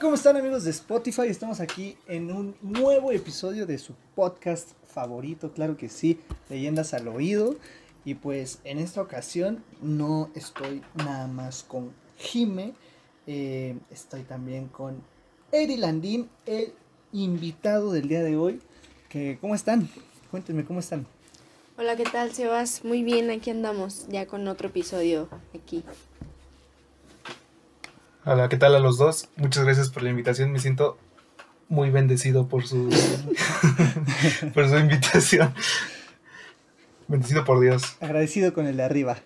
¿cómo 0.00 0.14
están 0.14 0.36
amigos 0.36 0.64
de 0.64 0.70
Spotify? 0.70 1.22
Estamos 1.28 1.60
aquí 1.60 1.96
en 2.06 2.30
un 2.30 2.56
nuevo 2.60 3.12
episodio 3.12 3.66
de 3.66 3.78
su 3.78 3.94
podcast 4.14 4.70
favorito, 4.84 5.52
claro 5.52 5.76
que 5.76 5.88
sí, 5.88 6.20
Leyendas 6.50 6.92
al 6.92 7.08
Oído. 7.08 7.56
Y 8.04 8.14
pues 8.14 8.60
en 8.64 8.78
esta 8.78 9.00
ocasión 9.00 9.64
no 9.80 10.30
estoy 10.34 10.82
nada 10.96 11.28
más 11.28 11.62
con 11.62 11.92
Jime, 12.18 12.74
eh, 13.26 13.78
estoy 13.90 14.22
también 14.22 14.68
con 14.68 15.02
Eri 15.50 15.76
Landín, 15.76 16.28
el 16.44 16.74
invitado 17.12 17.92
del 17.92 18.08
día 18.08 18.22
de 18.22 18.36
hoy. 18.36 18.60
Que, 19.08 19.38
¿Cómo 19.40 19.54
están? 19.54 19.88
Cuéntenme, 20.30 20.64
¿cómo 20.64 20.80
están? 20.80 21.06
Hola, 21.78 21.96
¿qué 21.96 22.04
tal, 22.04 22.32
Sebas? 22.32 22.84
Muy 22.84 23.02
bien, 23.02 23.30
aquí 23.30 23.50
andamos, 23.50 24.06
ya 24.08 24.26
con 24.26 24.46
otro 24.48 24.68
episodio 24.68 25.28
aquí. 25.54 25.84
Hola, 28.28 28.48
¿qué 28.48 28.56
tal 28.56 28.74
a 28.74 28.80
los 28.80 28.98
dos? 28.98 29.28
Muchas 29.36 29.62
gracias 29.62 29.88
por 29.88 30.02
la 30.02 30.10
invitación. 30.10 30.50
Me 30.50 30.58
siento 30.58 30.98
muy 31.68 31.90
bendecido 31.90 32.48
por 32.48 32.66
su, 32.66 32.88
por 34.52 34.68
su 34.68 34.76
invitación. 34.78 35.54
Bendecido 37.06 37.44
por 37.44 37.60
Dios. 37.60 37.96
Agradecido 38.00 38.52
con 38.52 38.66
el 38.66 38.78
de 38.78 38.82
arriba. 38.82 39.18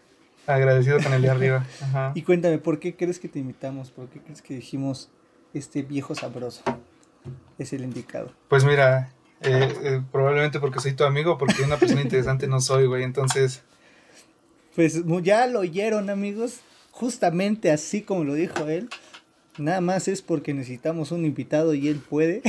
Agradecido 0.47 1.03
con 1.03 1.15
el 1.15 1.23
de 1.23 1.31
arriba. 1.31 1.65
Ajá. 1.81 2.13
Y 2.15 2.21
cuéntame, 2.21 2.59
¿por 2.59 2.79
qué 2.79 2.95
crees 2.95 3.19
que 3.19 3.31
te 3.31 3.39
invitamos? 3.39 3.91
¿Por 3.91 4.11
qué 4.11 4.21
crees 4.21 4.43
que 4.43 4.53
dijimos 4.53 5.09
este 5.55 5.81
viejo 5.81 6.15
sabroso 6.15 6.63
es 7.57 7.73
el 7.73 7.85
indicado? 7.85 8.35
Pues 8.49 8.65
mira, 8.65 9.15
eh, 9.41 9.75
eh, 9.83 10.03
probablemente 10.13 10.61
porque 10.61 10.79
soy 10.79 10.93
tu 10.93 11.05
amigo, 11.05 11.39
porque 11.39 11.63
una 11.63 11.79
persona 11.79 12.03
interesante 12.03 12.47
no 12.49 12.61
soy, 12.61 12.85
güey. 12.85 13.05
Entonces, 13.05 13.63
Pues 14.77 15.03
ya 15.23 15.47
lo 15.47 15.61
oyeron, 15.61 16.11
amigos. 16.11 16.61
Justamente 16.91 17.71
así 17.71 18.03
como 18.03 18.25
lo 18.25 18.35
dijo 18.35 18.69
él. 18.69 18.89
Nada 19.59 19.81
más 19.81 20.09
es 20.09 20.23
porque 20.23 20.55
necesitamos 20.55 21.13
un 21.13 21.25
invitado 21.25 21.75
y 21.75 21.89
él 21.89 21.99
puede. 21.99 22.43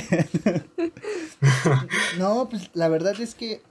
no, 2.20 2.48
pues 2.50 2.70
la 2.74 2.88
verdad 2.88 3.20
es 3.20 3.36
que, 3.36 3.62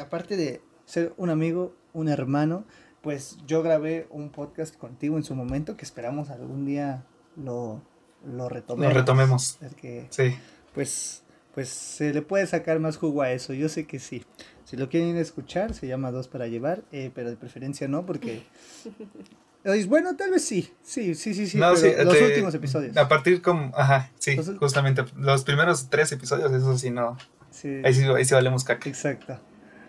aparte 0.00 0.36
de 0.36 0.60
ser 0.84 1.12
un 1.16 1.30
amigo, 1.30 1.74
un 1.92 2.08
hermano, 2.08 2.64
pues 3.02 3.38
yo 3.46 3.62
grabé 3.62 4.06
un 4.10 4.30
podcast 4.30 4.76
contigo 4.76 5.16
en 5.16 5.24
su 5.24 5.34
momento 5.34 5.76
que 5.76 5.84
esperamos 5.84 6.30
algún 6.30 6.64
día 6.64 7.04
lo, 7.36 7.82
lo 8.24 8.48
retomemos. 8.48 8.94
Lo 8.94 9.00
retomemos. 9.00 9.58
Es 9.60 9.74
que, 9.74 10.06
sí. 10.10 10.34
pues, 10.74 11.22
pues 11.54 11.68
se 11.68 12.12
le 12.12 12.22
puede 12.22 12.46
sacar 12.46 12.80
más 12.80 12.96
jugo 12.96 13.22
a 13.22 13.32
eso, 13.32 13.52
yo 13.52 13.68
sé 13.68 13.86
que 13.86 13.98
sí. 13.98 14.24
Si 14.64 14.76
lo 14.76 14.88
quieren 14.88 15.16
escuchar, 15.16 15.74
se 15.74 15.86
llama 15.86 16.10
Dos 16.10 16.28
para 16.28 16.48
Llevar, 16.48 16.82
eh, 16.92 17.10
pero 17.14 17.30
de 17.30 17.36
preferencia 17.36 17.88
no, 17.88 18.06
porque... 18.06 18.42
Bueno, 19.88 20.16
tal 20.16 20.30
vez 20.30 20.44
sí, 20.44 20.72
sí, 20.82 21.14
sí, 21.14 21.34
sí, 21.34 21.46
sí, 21.46 21.58
No, 21.58 21.74
pero 21.74 21.76
sí, 21.98 22.04
los 22.04 22.14
te- 22.18 22.24
últimos 22.26 22.54
episodios. 22.54 22.96
A 22.96 23.08
partir 23.08 23.42
como, 23.42 23.72
ajá, 23.76 24.10
sí, 24.18 24.36
justamente. 24.60 25.04
Los 25.16 25.42
primeros 25.44 25.88
tres 25.90 26.12
episodios, 26.12 26.52
eso 26.52 26.76
sí, 26.78 26.90
no. 26.90 27.16
Sí, 27.50 27.80
Ahí 27.84 27.94
sí, 27.94 28.04
ahí 28.04 28.24
sí 28.24 28.34
valemos 28.34 28.64
caca. 28.64 28.88
exacto. 28.88 29.40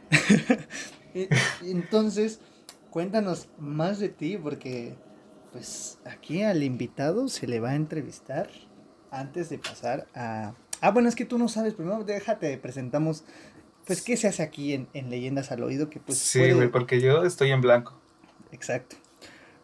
Y- 1.13 1.27
entonces, 1.71 2.39
cuéntanos 2.89 3.49
más 3.57 3.99
de 3.99 4.09
ti, 4.09 4.37
porque 4.37 4.95
pues 5.51 5.97
aquí 6.05 6.43
al 6.43 6.61
invitado 6.63 7.27
se 7.27 7.47
le 7.47 7.59
va 7.59 7.71
a 7.71 7.75
entrevistar 7.75 8.49
antes 9.11 9.49
de 9.49 9.57
pasar 9.57 10.07
a... 10.13 10.53
Ah, 10.81 10.91
bueno, 10.91 11.09
es 11.09 11.15
que 11.15 11.25
tú 11.25 11.37
no 11.39 11.47
sabes, 11.47 11.73
primero 11.73 12.03
déjate, 12.03 12.55
presentamos, 12.57 13.23
pues, 13.87 14.01
¿qué 14.03 14.15
se 14.17 14.27
hace 14.27 14.43
aquí 14.43 14.73
en, 14.73 14.87
en 14.93 15.09
Leyendas 15.09 15.51
al 15.51 15.63
Oído? 15.63 15.89
Que 15.89 15.99
pues 15.99 16.17
Sí, 16.19 16.39
puede- 16.39 16.67
porque 16.69 17.01
yo 17.01 17.23
estoy 17.23 17.49
en 17.51 17.61
blanco. 17.61 17.99
Exacto. 18.51 18.97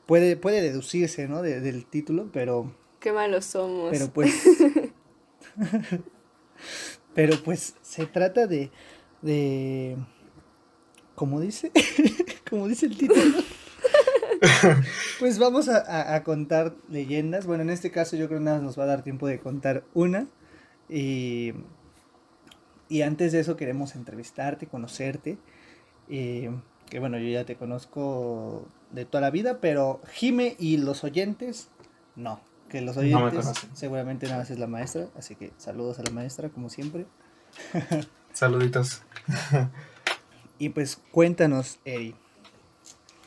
Puede, 0.06 0.36
puede 0.38 0.62
deducirse, 0.62 1.28
¿no? 1.28 1.42
De- 1.42 1.62
del 1.62 1.86
título, 1.86 2.30
pero, 2.34 2.76
Qué 3.00 3.12
malos 3.12 3.46
somos. 3.46 3.92
pero 3.92 4.10
pues... 4.12 4.34
pero 7.14 7.42
pues 7.44 7.76
se 7.82 8.06
trata 8.06 8.48
de... 8.48 8.72
de 9.22 9.98
¿Cómo 11.16 11.40
dice? 11.40 11.72
como 12.50 12.68
dice 12.68 12.88
el 12.88 12.98
título. 12.98 13.22
pues 15.20 15.38
vamos 15.40 15.70
a, 15.70 15.78
a- 15.78 16.16
a 16.16 16.24
contar 16.24 16.76
leyendas. 16.90 17.46
Bueno, 17.46 17.64
en 17.64 17.70
este 17.70 17.92
caso 17.92 18.16
yo 18.18 18.28
creo 18.28 18.40
que 18.40 18.46
nada 18.46 18.60
nos 18.60 18.78
va 18.80 18.84
a 18.84 18.88
dar 18.88 19.04
tiempo 19.04 19.28
de 19.28 19.40
contar 19.40 19.84
una. 19.94 20.28
Y, 20.90 21.54
y 22.90 23.04
antes 23.04 23.32
de 23.32 23.40
eso 23.42 23.56
queremos 23.56 23.96
entrevistarte, 23.96 24.68
conocerte. 24.68 25.38
eh, 26.10 26.50
que 26.90 27.00
bueno, 27.00 27.18
yo 27.18 27.28
ya 27.28 27.46
te 27.46 27.56
conozco 27.56 28.68
de 28.92 29.06
toda 29.06 29.22
la 29.22 29.32
vida, 29.32 29.60
pero 29.60 30.02
Jime 30.12 30.56
y 30.60 30.78
los 30.78 31.04
oyentes, 31.04 31.70
no. 32.16 32.40
Que 32.70 32.82
los 32.82 32.98
oyentes 32.98 33.46
seguramente 33.74 34.26
nada 34.26 34.40
más 34.40 34.50
es 34.50 34.58
la 34.60 34.68
maestra. 34.68 35.08
Así 35.18 35.36
que 35.36 35.52
saludos 35.58 36.00
a 36.00 36.04
la 36.04 36.12
maestra, 36.12 36.50
como 36.50 36.70
siempre. 36.70 37.06
Saluditos. 38.34 39.04
Y 40.58 40.70
pues 40.70 41.00
cuéntanos, 41.12 41.80
Eri. 41.86 42.16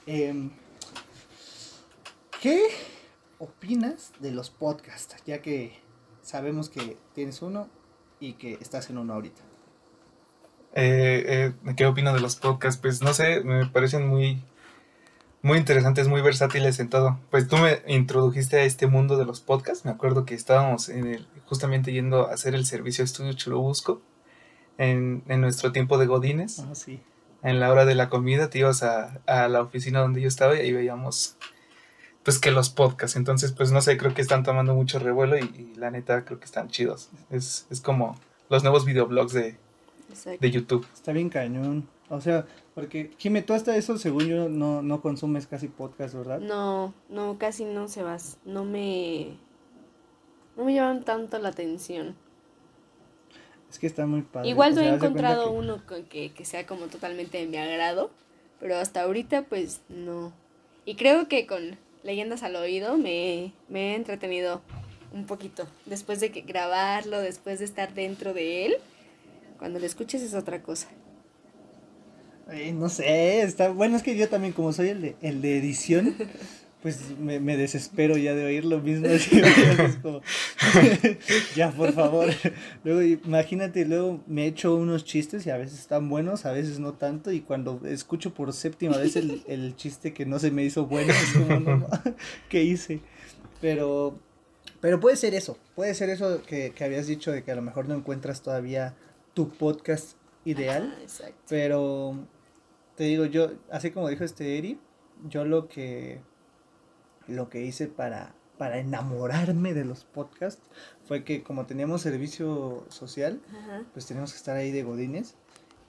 em, 0.06 0.50
¿Qué 2.40 2.60
opinas 3.38 4.12
de 4.20 4.32
los 4.32 4.50
podcasts? 4.50 5.16
Ya 5.26 5.42
que 5.42 5.78
sabemos 6.22 6.68
que 6.68 6.96
tienes 7.14 7.42
uno 7.42 7.68
y 8.20 8.34
que 8.34 8.54
estás 8.60 8.90
en 8.90 8.98
uno 8.98 9.14
ahorita. 9.14 9.42
Eh, 10.78 11.54
eh, 11.66 11.74
¿Qué 11.74 11.86
opino 11.86 12.12
de 12.12 12.20
los 12.20 12.36
podcasts? 12.36 12.78
Pues 12.78 13.00
no 13.00 13.14
sé, 13.14 13.40
me 13.40 13.64
parecen 13.64 14.06
muy, 14.06 14.42
muy 15.40 15.56
interesantes, 15.56 16.06
muy 16.06 16.20
versátiles 16.20 16.78
en 16.80 16.90
todo. 16.90 17.18
Pues 17.30 17.48
tú 17.48 17.56
me 17.56 17.80
introdujiste 17.86 18.58
a 18.58 18.64
este 18.64 18.86
mundo 18.86 19.16
de 19.16 19.24
los 19.24 19.40
podcasts. 19.40 19.86
Me 19.86 19.90
acuerdo 19.90 20.26
que 20.26 20.34
estábamos 20.34 20.90
en 20.90 21.06
el, 21.06 21.26
justamente 21.46 21.92
yendo 21.92 22.28
a 22.28 22.34
hacer 22.34 22.54
el 22.54 22.66
servicio 22.66 23.02
estudio 23.02 23.32
Churubusco 23.32 24.02
en, 24.76 25.22
en 25.28 25.40
nuestro 25.40 25.72
tiempo 25.72 25.96
de 25.96 26.06
Godines. 26.06 26.58
Ah, 26.58 26.74
sí. 26.74 27.00
En 27.42 27.58
la 27.58 27.72
hora 27.72 27.86
de 27.86 27.94
la 27.94 28.10
comida 28.10 28.50
te 28.50 28.58
ibas 28.58 28.82
a, 28.82 29.22
a 29.26 29.48
la 29.48 29.62
oficina 29.62 30.00
donde 30.00 30.20
yo 30.20 30.28
estaba 30.28 30.56
y 30.56 30.60
ahí 30.60 30.72
veíamos 30.74 31.38
pues 32.22 32.38
que 32.38 32.50
los 32.50 32.68
podcasts. 32.68 33.16
Entonces, 33.16 33.52
pues 33.52 33.72
no 33.72 33.80
sé, 33.80 33.96
creo 33.96 34.12
que 34.12 34.20
están 34.20 34.42
tomando 34.42 34.74
mucho 34.74 34.98
revuelo 34.98 35.38
y, 35.38 35.44
y 35.44 35.74
la 35.76 35.90
neta 35.90 36.26
creo 36.26 36.38
que 36.38 36.44
están 36.44 36.68
chidos. 36.68 37.08
Es, 37.30 37.66
es 37.70 37.80
como 37.80 38.20
los 38.50 38.62
nuevos 38.62 38.84
videoblogs 38.84 39.32
de, 39.32 39.58
Exacto. 40.08 40.38
de 40.40 40.50
YouTube. 40.50 40.86
Está 40.94 41.12
bien 41.12 41.28
cañón. 41.28 41.88
O 42.08 42.20
sea, 42.20 42.46
porque 42.74 43.10
Jime, 43.18 43.42
tú 43.42 43.52
hasta 43.52 43.76
eso, 43.76 43.98
según 43.98 44.26
yo, 44.26 44.48
no, 44.48 44.82
no 44.82 45.00
consumes 45.02 45.46
casi 45.46 45.66
podcast, 45.68 46.14
¿verdad? 46.14 46.38
No, 46.40 46.94
no, 47.08 47.36
casi 47.38 47.64
no, 47.64 47.88
Sebas. 47.88 48.38
No 48.44 48.64
me... 48.64 49.36
No 50.56 50.64
me 50.64 50.72
llaman 50.74 51.04
tanto 51.04 51.38
la 51.38 51.48
atención. 51.50 52.14
Es 53.70 53.78
que 53.78 53.86
está 53.86 54.06
muy 54.06 54.22
padre. 54.22 54.48
Igual 54.48 54.74
no 54.74 54.80
he 54.80 54.84
sea, 54.84 54.94
encontrado 54.94 55.50
que- 55.50 55.58
uno 55.58 55.82
con 55.86 56.04
que, 56.04 56.32
que 56.32 56.44
sea 56.44 56.66
como 56.66 56.86
totalmente 56.86 57.38
de 57.38 57.46
mi 57.46 57.56
agrado, 57.56 58.10
pero 58.60 58.76
hasta 58.76 59.02
ahorita 59.02 59.42
pues 59.42 59.80
no. 59.88 60.32
Y 60.84 60.94
creo 60.94 61.28
que 61.28 61.46
con 61.46 61.76
Leyendas 62.04 62.42
al 62.44 62.56
Oído 62.56 62.96
me, 62.96 63.52
me 63.68 63.92
he 63.92 63.96
entretenido 63.96 64.62
un 65.12 65.26
poquito. 65.26 65.66
Después 65.84 66.20
de 66.20 66.30
que 66.30 66.42
grabarlo, 66.42 67.20
después 67.20 67.58
de 67.58 67.64
estar 67.64 67.92
dentro 67.92 68.32
de 68.32 68.66
él, 68.66 68.76
cuando 69.58 69.78
lo 69.78 69.86
escuches 69.86 70.22
es 70.22 70.34
otra 70.34 70.62
cosa. 70.62 70.88
Ay, 72.48 72.72
no 72.72 72.88
sé, 72.88 73.42
está 73.42 73.70
bueno, 73.70 73.96
es 73.96 74.02
que 74.02 74.16
yo 74.16 74.28
también, 74.28 74.52
como 74.52 74.72
soy 74.72 74.90
el 74.90 75.02
de, 75.02 75.16
el 75.20 75.42
de 75.42 75.58
edición, 75.58 76.14
pues 76.82 77.18
me, 77.18 77.40
me 77.40 77.56
desespero 77.56 78.16
ya 78.16 78.34
de 78.36 78.44
oír 78.44 78.64
lo 78.64 78.80
mismo. 78.80 79.08
así, 79.14 79.42
como, 80.00 80.20
ya, 81.56 81.72
por 81.72 81.92
favor. 81.92 82.28
Luego, 82.84 83.02
imagínate, 83.02 83.84
luego 83.84 84.22
me 84.28 84.46
echo 84.46 84.76
unos 84.76 85.04
chistes 85.04 85.44
y 85.44 85.50
a 85.50 85.56
veces 85.56 85.80
están 85.80 86.08
buenos, 86.08 86.46
a 86.46 86.52
veces 86.52 86.78
no 86.78 86.92
tanto, 86.92 87.32
y 87.32 87.40
cuando 87.40 87.80
escucho 87.84 88.32
por 88.32 88.52
séptima 88.52 88.96
vez 88.96 89.16
el, 89.16 89.42
el 89.48 89.74
chiste 89.74 90.12
que 90.12 90.24
no 90.24 90.38
se 90.38 90.52
me 90.52 90.62
hizo 90.62 90.86
bueno, 90.86 91.12
es 91.12 91.32
como, 91.32 91.58
no, 91.58 91.88
¿qué 92.48 92.62
hice? 92.62 93.00
Pero, 93.60 94.20
pero 94.80 95.00
puede 95.00 95.16
ser 95.16 95.34
eso, 95.34 95.58
puede 95.74 95.94
ser 95.94 96.10
eso 96.10 96.42
que, 96.42 96.70
que 96.70 96.84
habías 96.84 97.08
dicho 97.08 97.32
de 97.32 97.42
que 97.42 97.50
a 97.50 97.56
lo 97.56 97.62
mejor 97.62 97.88
no 97.88 97.96
encuentras 97.96 98.42
todavía 98.42 98.94
tu 99.36 99.50
podcast 99.50 100.16
ideal. 100.46 100.96
Exacto. 101.02 101.36
Pero 101.50 102.26
te 102.96 103.04
digo, 103.04 103.26
yo, 103.26 103.50
así 103.70 103.90
como 103.90 104.08
dijo 104.08 104.24
este 104.24 104.56
Eri, 104.56 104.80
yo 105.28 105.44
lo 105.44 105.68
que 105.68 106.22
lo 107.28 107.50
que 107.50 107.62
hice 107.62 107.86
para, 107.86 108.34
para 108.56 108.78
enamorarme 108.78 109.74
de 109.74 109.84
los 109.84 110.04
podcasts 110.04 110.62
fue 111.04 111.22
que 111.22 111.42
como 111.42 111.66
teníamos 111.66 112.00
servicio 112.00 112.86
social, 112.88 113.42
Ajá. 113.50 113.84
pues 113.92 114.06
teníamos 114.06 114.32
que 114.32 114.38
estar 114.38 114.56
ahí 114.56 114.70
de 114.70 114.82
godines 114.84 115.34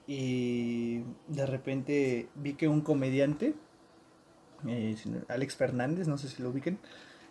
y 0.06 1.04
de 1.28 1.46
repente 1.46 2.28
vi 2.34 2.52
que 2.52 2.68
un 2.68 2.82
comediante, 2.82 3.54
eh, 4.66 4.94
Alex 5.28 5.56
Fernández, 5.56 6.06
no 6.06 6.18
sé 6.18 6.28
si 6.28 6.42
lo 6.42 6.50
ubiquen, 6.50 6.78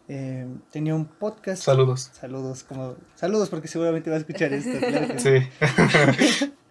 eh, 0.07 0.47
tenía 0.71 0.95
un 0.95 1.05
podcast. 1.05 1.63
Saludos. 1.63 2.11
Saludos, 2.13 2.63
como, 2.63 2.95
saludos 3.15 3.49
porque 3.49 3.67
seguramente 3.67 4.09
va 4.09 4.15
a 4.15 4.19
escuchar 4.19 4.53
esto. 4.53 4.77
claro 4.79 5.07
que 5.07 5.19
sí. 6.29 6.53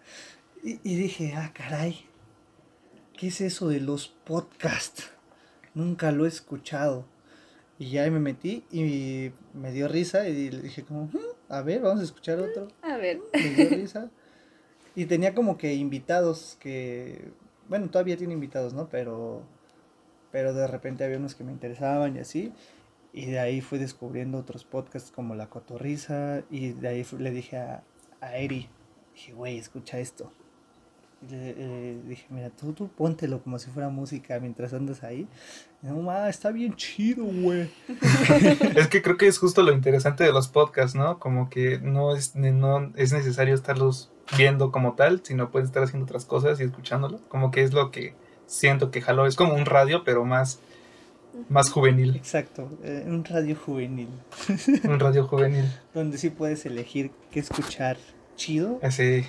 Y, 0.63 0.79
y 0.83 0.95
dije, 0.95 1.33
ah, 1.37 1.51
caray, 1.53 2.05
¿qué 3.15 3.27
es 3.27 3.39
eso 3.41 3.69
de 3.69 3.79
los 3.79 4.07
podcasts? 4.07 5.11
Nunca 5.73 6.11
lo 6.11 6.25
he 6.25 6.27
escuchado. 6.27 7.05
Y 7.79 7.91
ya 7.91 8.09
me 8.09 8.19
metí 8.19 8.65
y 8.71 9.31
me 9.53 9.71
dio 9.71 9.87
risa 9.87 10.27
y 10.27 10.49
le 10.49 10.61
dije 10.63 10.83
como, 10.83 11.05
"Mm, 11.05 11.17
a 11.49 11.61
ver, 11.61 11.81
vamos 11.81 12.01
a 12.01 12.03
escuchar 12.03 12.39
otro. 12.39 12.67
A 12.81 12.97
ver. 12.97 13.19
Me 13.33 13.49
dio 13.51 13.69
risa. 13.69 14.09
Y 14.95 15.05
tenía 15.05 15.35
como 15.35 15.57
que 15.57 15.75
invitados 15.75 16.57
que, 16.59 17.29
bueno, 17.69 17.87
todavía 17.89 18.17
tiene 18.17 18.33
invitados, 18.33 18.73
¿no? 18.73 18.89
Pero, 18.89 19.43
pero 20.31 20.53
de 20.55 20.65
repente 20.65 21.03
había 21.03 21.17
unos 21.17 21.35
que 21.35 21.43
me 21.43 21.51
interesaban 21.51 22.15
y 22.15 22.19
así. 22.19 22.51
Y 23.13 23.25
de 23.27 23.39
ahí 23.39 23.61
fui 23.61 23.79
descubriendo 23.79 24.37
otros 24.37 24.63
podcasts 24.63 25.11
como 25.11 25.35
La 25.35 25.47
Cotorrisa. 25.47 26.43
Y 26.49 26.69
de 26.69 26.87
ahí 26.87 27.05
le 27.17 27.31
dije 27.31 27.57
a, 27.57 27.83
a 28.21 28.37
Eri, 28.37 28.69
dije, 29.13 29.33
güey, 29.33 29.57
escucha 29.57 29.99
esto. 29.99 30.31
Y 31.21 31.31
le 31.31 31.49
eh, 31.57 32.01
dije, 32.05 32.27
mira, 32.29 32.51
tú, 32.51 32.73
tú 32.73 32.89
póntelo 32.89 33.41
como 33.41 33.57
si 33.57 33.71
fuera 33.71 33.89
música 33.89 34.39
mientras 34.39 34.73
andas 34.73 35.03
ahí. 35.03 35.27
Y, 35.81 35.87
no, 35.87 35.95
ma, 36.01 36.29
está 36.29 36.51
bien 36.51 36.75
chido, 36.75 37.23
güey. 37.25 37.69
Es 38.75 38.87
que 38.87 39.01
creo 39.01 39.17
que 39.17 39.27
es 39.27 39.39
justo 39.39 39.63
lo 39.63 39.71
interesante 39.71 40.23
de 40.23 40.31
los 40.31 40.47
podcasts, 40.47 40.95
¿no? 40.95 41.19
Como 41.19 41.49
que 41.49 41.79
no 41.79 42.15
es, 42.15 42.35
no 42.35 42.91
es 42.95 43.13
necesario 43.13 43.55
estarlos 43.55 44.11
viendo 44.37 44.71
como 44.71 44.93
tal, 44.93 45.21
sino 45.23 45.49
puedes 45.49 45.69
estar 45.69 45.83
haciendo 45.83 46.05
otras 46.05 46.25
cosas 46.25 46.59
y 46.59 46.63
escuchándolo. 46.63 47.19
Como 47.29 47.49
que 47.49 47.63
es 47.63 47.73
lo 47.73 47.89
que 47.89 48.13
siento 48.45 48.91
que 48.91 49.01
jaló. 49.01 49.25
Es 49.25 49.35
como 49.35 49.55
un 49.55 49.65
radio, 49.65 50.03
pero 50.03 50.23
más, 50.23 50.59
más 51.49 51.69
juvenil. 51.69 52.15
Exacto, 52.15 52.69
eh, 52.83 53.03
un 53.07 53.23
radio 53.25 53.55
juvenil. 53.55 54.09
Un 54.83 54.99
radio 54.99 55.27
juvenil. 55.27 55.65
donde 55.93 56.17
sí 56.17 56.29
puedes 56.29 56.65
elegir 56.65 57.11
qué 57.31 57.39
escuchar 57.39 57.97
chido 58.35 58.79
Así. 58.83 59.23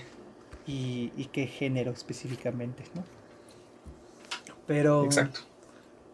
y, 0.66 1.12
y 1.16 1.26
qué 1.32 1.46
género 1.46 1.93
específicamente, 1.93 2.84
¿no? 2.94 3.05
Pero, 4.66 5.05
Exacto. 5.05 5.40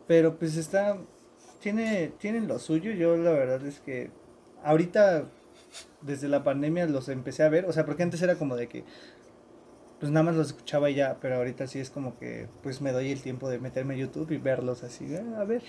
pero 0.06 0.36
pues 0.38 0.56
está, 0.56 0.96
tiene, 1.60 2.12
tienen 2.18 2.46
lo 2.46 2.58
suyo, 2.58 2.92
yo 2.92 3.16
la 3.16 3.32
verdad 3.32 3.66
es 3.66 3.80
que 3.80 4.10
ahorita, 4.62 5.24
desde 6.02 6.28
la 6.28 6.44
pandemia 6.44 6.86
los 6.86 7.08
empecé 7.08 7.42
a 7.42 7.48
ver, 7.48 7.64
o 7.66 7.72
sea, 7.72 7.84
porque 7.84 8.04
antes 8.04 8.22
era 8.22 8.36
como 8.36 8.54
de 8.54 8.68
que, 8.68 8.84
pues 10.00 10.10
nada 10.12 10.24
más 10.24 10.34
los 10.36 10.48
escuchaba 10.48 10.90
y 10.90 10.94
ya, 10.94 11.16
pero 11.20 11.36
ahorita 11.36 11.66
sí 11.66 11.78
es 11.78 11.90
como 11.90 12.18
que, 12.18 12.46
pues 12.62 12.80
me 12.80 12.92
doy 12.92 13.10
el 13.10 13.22
tiempo 13.22 13.48
de 13.48 13.58
meterme 13.58 13.94
a 13.94 13.96
YouTube 13.98 14.30
y 14.32 14.36
verlos 14.38 14.82
así, 14.82 15.06
ah, 15.16 15.40
a 15.40 15.44
ver, 15.44 15.62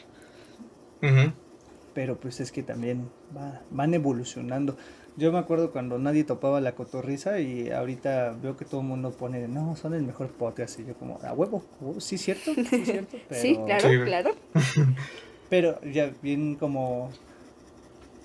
pero 1.93 2.17
pues 2.19 2.39
es 2.41 2.51
que 2.51 2.63
también 2.63 3.09
va- 3.35 3.61
van 3.71 3.93
evolucionando. 3.93 4.75
Yo 5.17 5.31
me 5.31 5.37
acuerdo 5.39 5.71
cuando 5.71 5.97
nadie 5.97 6.25
topaba 6.25 6.59
la 6.59 6.75
cotorriza 6.75 7.39
y 7.39 7.69
ahorita 7.71 8.35
veo 8.41 8.57
que 8.57 8.65
todo 8.65 8.81
el 8.81 8.87
mundo 8.87 9.11
pone, 9.11 9.47
no, 9.47 9.75
son 9.77 9.93
el 9.93 10.03
mejor 10.03 10.27
podcast. 10.27 10.77
Y 10.79 10.85
yo 10.85 10.93
como, 10.95 11.19
a 11.23 11.31
huevo, 11.31 11.63
oh, 11.81 12.01
sí, 12.01 12.17
cierto, 12.17 12.53
sí, 12.53 12.65
cierto. 12.83 13.15
Pero, 13.29 13.41
Sí, 13.41 13.57
claro, 13.65 13.89
Sí, 13.89 13.99
claro. 14.03 14.31
Pero 15.49 15.81
ya 15.83 16.11
bien 16.21 16.55
como, 16.55 17.11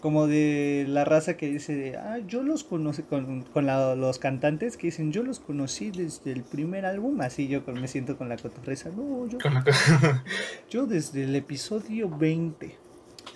como 0.00 0.26
de 0.26 0.86
la 0.88 1.04
raza 1.04 1.36
que 1.36 1.46
dice, 1.48 1.96
ah, 1.96 2.18
yo 2.26 2.42
los 2.42 2.64
conocí, 2.64 3.02
con, 3.02 3.42
con 3.42 3.66
la- 3.66 3.94
los 3.94 4.18
cantantes 4.18 4.76
que 4.76 4.86
dicen, 4.88 5.12
yo 5.12 5.22
los 5.22 5.40
conocí 5.40 5.90
desde 5.90 6.32
el 6.32 6.42
primer 6.42 6.86
álbum, 6.86 7.20
así 7.20 7.48
yo 7.48 7.64
con- 7.64 7.80
me 7.80 7.86
siento 7.88 8.16
con 8.16 8.28
la 8.28 8.36
cotorriza, 8.36 8.90
no, 8.90 9.26
yo, 9.28 9.38
Con 9.38 9.54
la 9.54 9.62
co- 9.64 9.70
yo 10.70 10.86
desde 10.86 11.24
el 11.24 11.36
episodio 11.36 12.08
20. 12.08 12.74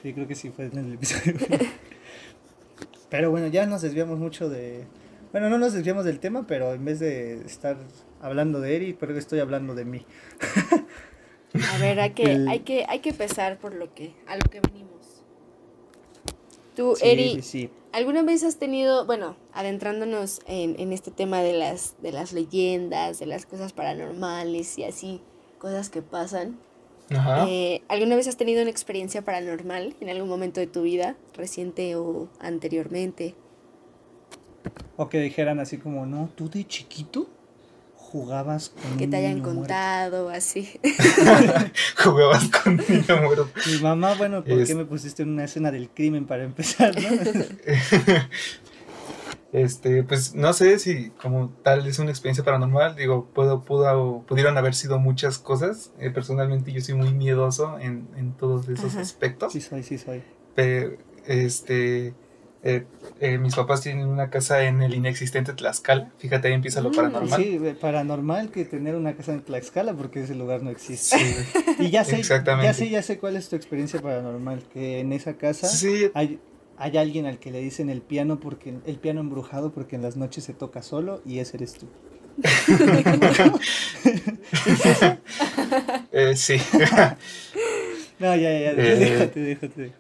Sí, 0.03 0.13
creo 0.13 0.27
que 0.27 0.35
sí 0.35 0.51
fue 0.51 0.67
en 0.67 0.79
el 0.79 0.93
episodio 0.95 1.35
20. 1.39 1.71
Pero 3.11 3.31
bueno, 3.31 3.47
ya 3.47 3.67
nos 3.67 3.83
desviamos 3.83 4.19
mucho 4.19 4.49
de... 4.49 4.85
Bueno, 5.31 5.49
no 5.51 5.59
nos 5.59 5.73
desviamos 5.73 6.05
del 6.05 6.19
tema, 6.21 6.47
pero 6.47 6.75
en 6.75 6.85
vez 6.85 6.99
de 7.01 7.35
estar 7.45 7.77
hablando 8.21 8.61
de 8.61 8.75
Eri, 8.77 8.93
pero 8.93 9.17
estoy 9.17 9.41
hablando 9.41 9.75
de 9.75 9.85
mí. 9.85 10.05
A 11.75 11.79
ver, 11.79 12.01
hay 12.01 12.11
que, 12.13 12.23
El- 12.25 12.49
hay 12.49 12.61
que, 12.61 12.85
hay 12.89 13.01
que 13.01 13.11
empezar 13.11 13.59
por 13.59 13.75
lo 13.75 13.95
que, 13.95 14.15
a 14.27 14.37
lo 14.37 14.43
que 14.51 14.61
venimos. 14.61 14.94
Tú, 16.75 16.97
Sí, 16.97 17.07
Eri, 17.07 17.43
sí. 17.43 17.71
¿alguna 17.93 18.23
vez 18.23 18.43
has 18.43 18.57
tenido, 18.57 19.07
bueno, 19.07 19.37
adentrándonos 19.53 20.41
en, 20.47 20.79
en 20.81 20.93
este 20.93 21.11
tema 21.11 21.41
de 21.41 21.53
las, 21.53 21.95
de 22.03 22.13
las 22.13 22.33
leyendas, 22.33 23.19
de 23.19 23.27
las 23.27 23.47
cosas 23.47 23.73
paranormales 23.73 24.79
y 24.79 24.85
así, 24.85 25.21
cosas 25.59 25.91
que 25.91 26.03
pasan? 26.03 26.59
Ajá. 27.11 27.47
eh, 27.47 27.83
¿Alguna 27.89 28.17
vez 28.17 28.27
has 28.29 28.37
tenido 28.37 28.63
una 28.63 28.71
experiencia 28.71 29.23
paranormal 29.23 29.95
en 30.01 30.09
algún 30.09 30.29
momento 30.29 30.59
de 30.61 30.67
tu 30.67 30.83
vida, 30.83 31.17
reciente 31.35 31.95
o 31.97 32.29
anteriormente? 32.41 33.35
O 34.97 35.09
que 35.09 35.21
dijeran 35.21 35.61
así 35.61 35.79
como, 35.79 36.07
no, 36.07 36.31
tú 36.35 36.49
de 36.49 36.67
chiquito 36.67 37.29
jugabas 38.15 38.69
con 38.71 38.97
Que 38.97 39.09
te 39.09 39.17
hayan 39.17 39.33
niño 39.35 39.43
muerto". 39.43 39.61
contado, 39.61 40.29
así. 40.29 40.69
Jugabas 42.03 42.49
con 42.49 42.77
niño 42.77 43.23
muerto. 43.23 43.49
Mi 43.67 43.79
mamá, 43.83 44.15
bueno, 44.15 44.45
¿por 44.45 44.53
Es- 44.61 44.69
qué 44.69 44.77
me 44.77 44.85
pusiste 44.85 45.25
en 45.25 45.31
una 45.31 45.45
escena 45.45 45.73
del 45.73 45.91
crimen 45.91 46.25
para 46.25 46.45
empezar, 46.45 46.95
no? 46.95 47.09
Este, 49.53 50.03
pues 50.03 50.35
no 50.35 50.53
sé 50.53 50.81
si 50.81 51.11
como 51.11 51.51
tal 51.63 51.87
es 51.87 52.01
una 52.01 52.11
experiencia 52.11 52.45
paranormal, 52.45 52.97
digo, 52.97 53.29
puedo, 53.33 53.63
pudo, 53.63 54.25
pudieron 54.27 54.57
haber 54.59 54.75
sido 54.75 54.99
muchas 54.99 55.39
cosas. 55.39 55.93
Eh, 56.01 56.11
personalmente 56.11 56.73
yo 56.73 56.81
soy 56.81 56.95
muy 56.97 57.13
miedoso 57.13 57.79
en, 57.79 58.09
en 58.17 58.33
todos 58.33 58.69
esos 58.69 58.93
Ajá. 58.93 59.01
aspectos. 59.03 59.53
sí 59.53 59.61
soy, 59.61 59.85
sí 59.85 59.97
soy. 59.99 60.23
Pero, 60.57 60.97
este, 61.27 62.15
eh, 62.65 62.85
eh, 63.21 63.39
mis 63.39 63.55
papás 63.55 63.83
tienen 63.83 64.07
una 64.09 64.31
casa 64.31 64.65
en 64.65 64.83
el 64.83 64.95
inexistente 64.95 65.53
Tlaxcala. 65.53 66.11
Fíjate, 66.19 66.49
ahí 66.49 66.55
empieza 66.55 66.81
lo 66.81 66.91
Mm, 66.91 66.95
paranormal. 66.95 67.43
Sí, 67.43 67.61
paranormal 67.81 68.51
que 68.51 68.65
tener 68.65 68.97
una 68.97 69.15
casa 69.15 69.33
en 69.35 69.43
Tlaxcala 69.43 69.93
porque 69.95 70.23
ese 70.25 70.35
lugar 70.35 70.63
no 70.63 70.71
existe. 70.71 71.19
Sí. 71.19 71.35
Y 71.79 71.91
ya 71.91 72.05
sé, 72.05 72.17
Exactamente. 72.17 72.67
ya 72.67 72.73
sé, 72.75 72.89
ya 72.89 73.03
sé 73.03 73.19
cuál 73.19 73.37
es 73.37 73.49
tu 73.49 73.57
experiencia 73.57 74.01
paranormal, 74.01 74.63
que 74.73 75.01
en 75.01 75.13
esa 75.13 75.35
casa 75.37 75.69
Sí, 75.69 76.11
hay, 76.15 76.39
hay 76.79 76.97
alguien 76.97 77.27
al 77.27 77.39
que 77.39 77.51
le 77.51 77.61
dicen 77.61 77.91
el 77.91 78.01
piano 78.01 78.41
porque 78.41 78.75
el 78.87 78.97
piano 78.99 79.21
embrujado 79.21 79.73
porque 79.73 79.97
en 79.97 80.03
las 80.03 80.17
noches 80.17 80.45
se 80.45 80.55
toca 80.55 80.83
solo 80.83 81.21
y 81.27 81.39
ese 81.41 81.57
eres 81.59 81.75
tú. 81.75 81.87
eh, 86.13 86.35
sí. 86.37 86.57
No, 88.21 88.35
ya, 88.37 88.51
ya, 88.53 88.59
ya, 88.61 88.71
Eh. 88.71 88.77
déjate, 88.77 89.41
déjate, 89.41 89.41
déjate. 89.81 89.93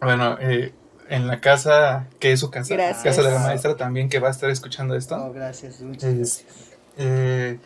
bueno, 0.00 0.36
eh, 0.40 0.72
en 1.08 1.26
la 1.26 1.40
casa, 1.40 2.06
que 2.18 2.32
es 2.32 2.40
su 2.40 2.50
casa, 2.50 2.74
Gracias. 2.74 3.02
casa 3.16 3.22
de 3.28 3.34
la 3.34 3.40
maestra 3.40 3.76
también 3.76 4.08
que 4.08 4.18
va 4.18 4.28
a 4.28 4.30
estar 4.32 4.50
escuchando 4.50 4.94
esto. 4.96 5.16
Oh, 5.16 5.32
gracias, 5.32 5.80
muchas 5.80 6.04
Es- 6.04 6.16
gracias. 6.44 6.46
Eh, 6.98 7.58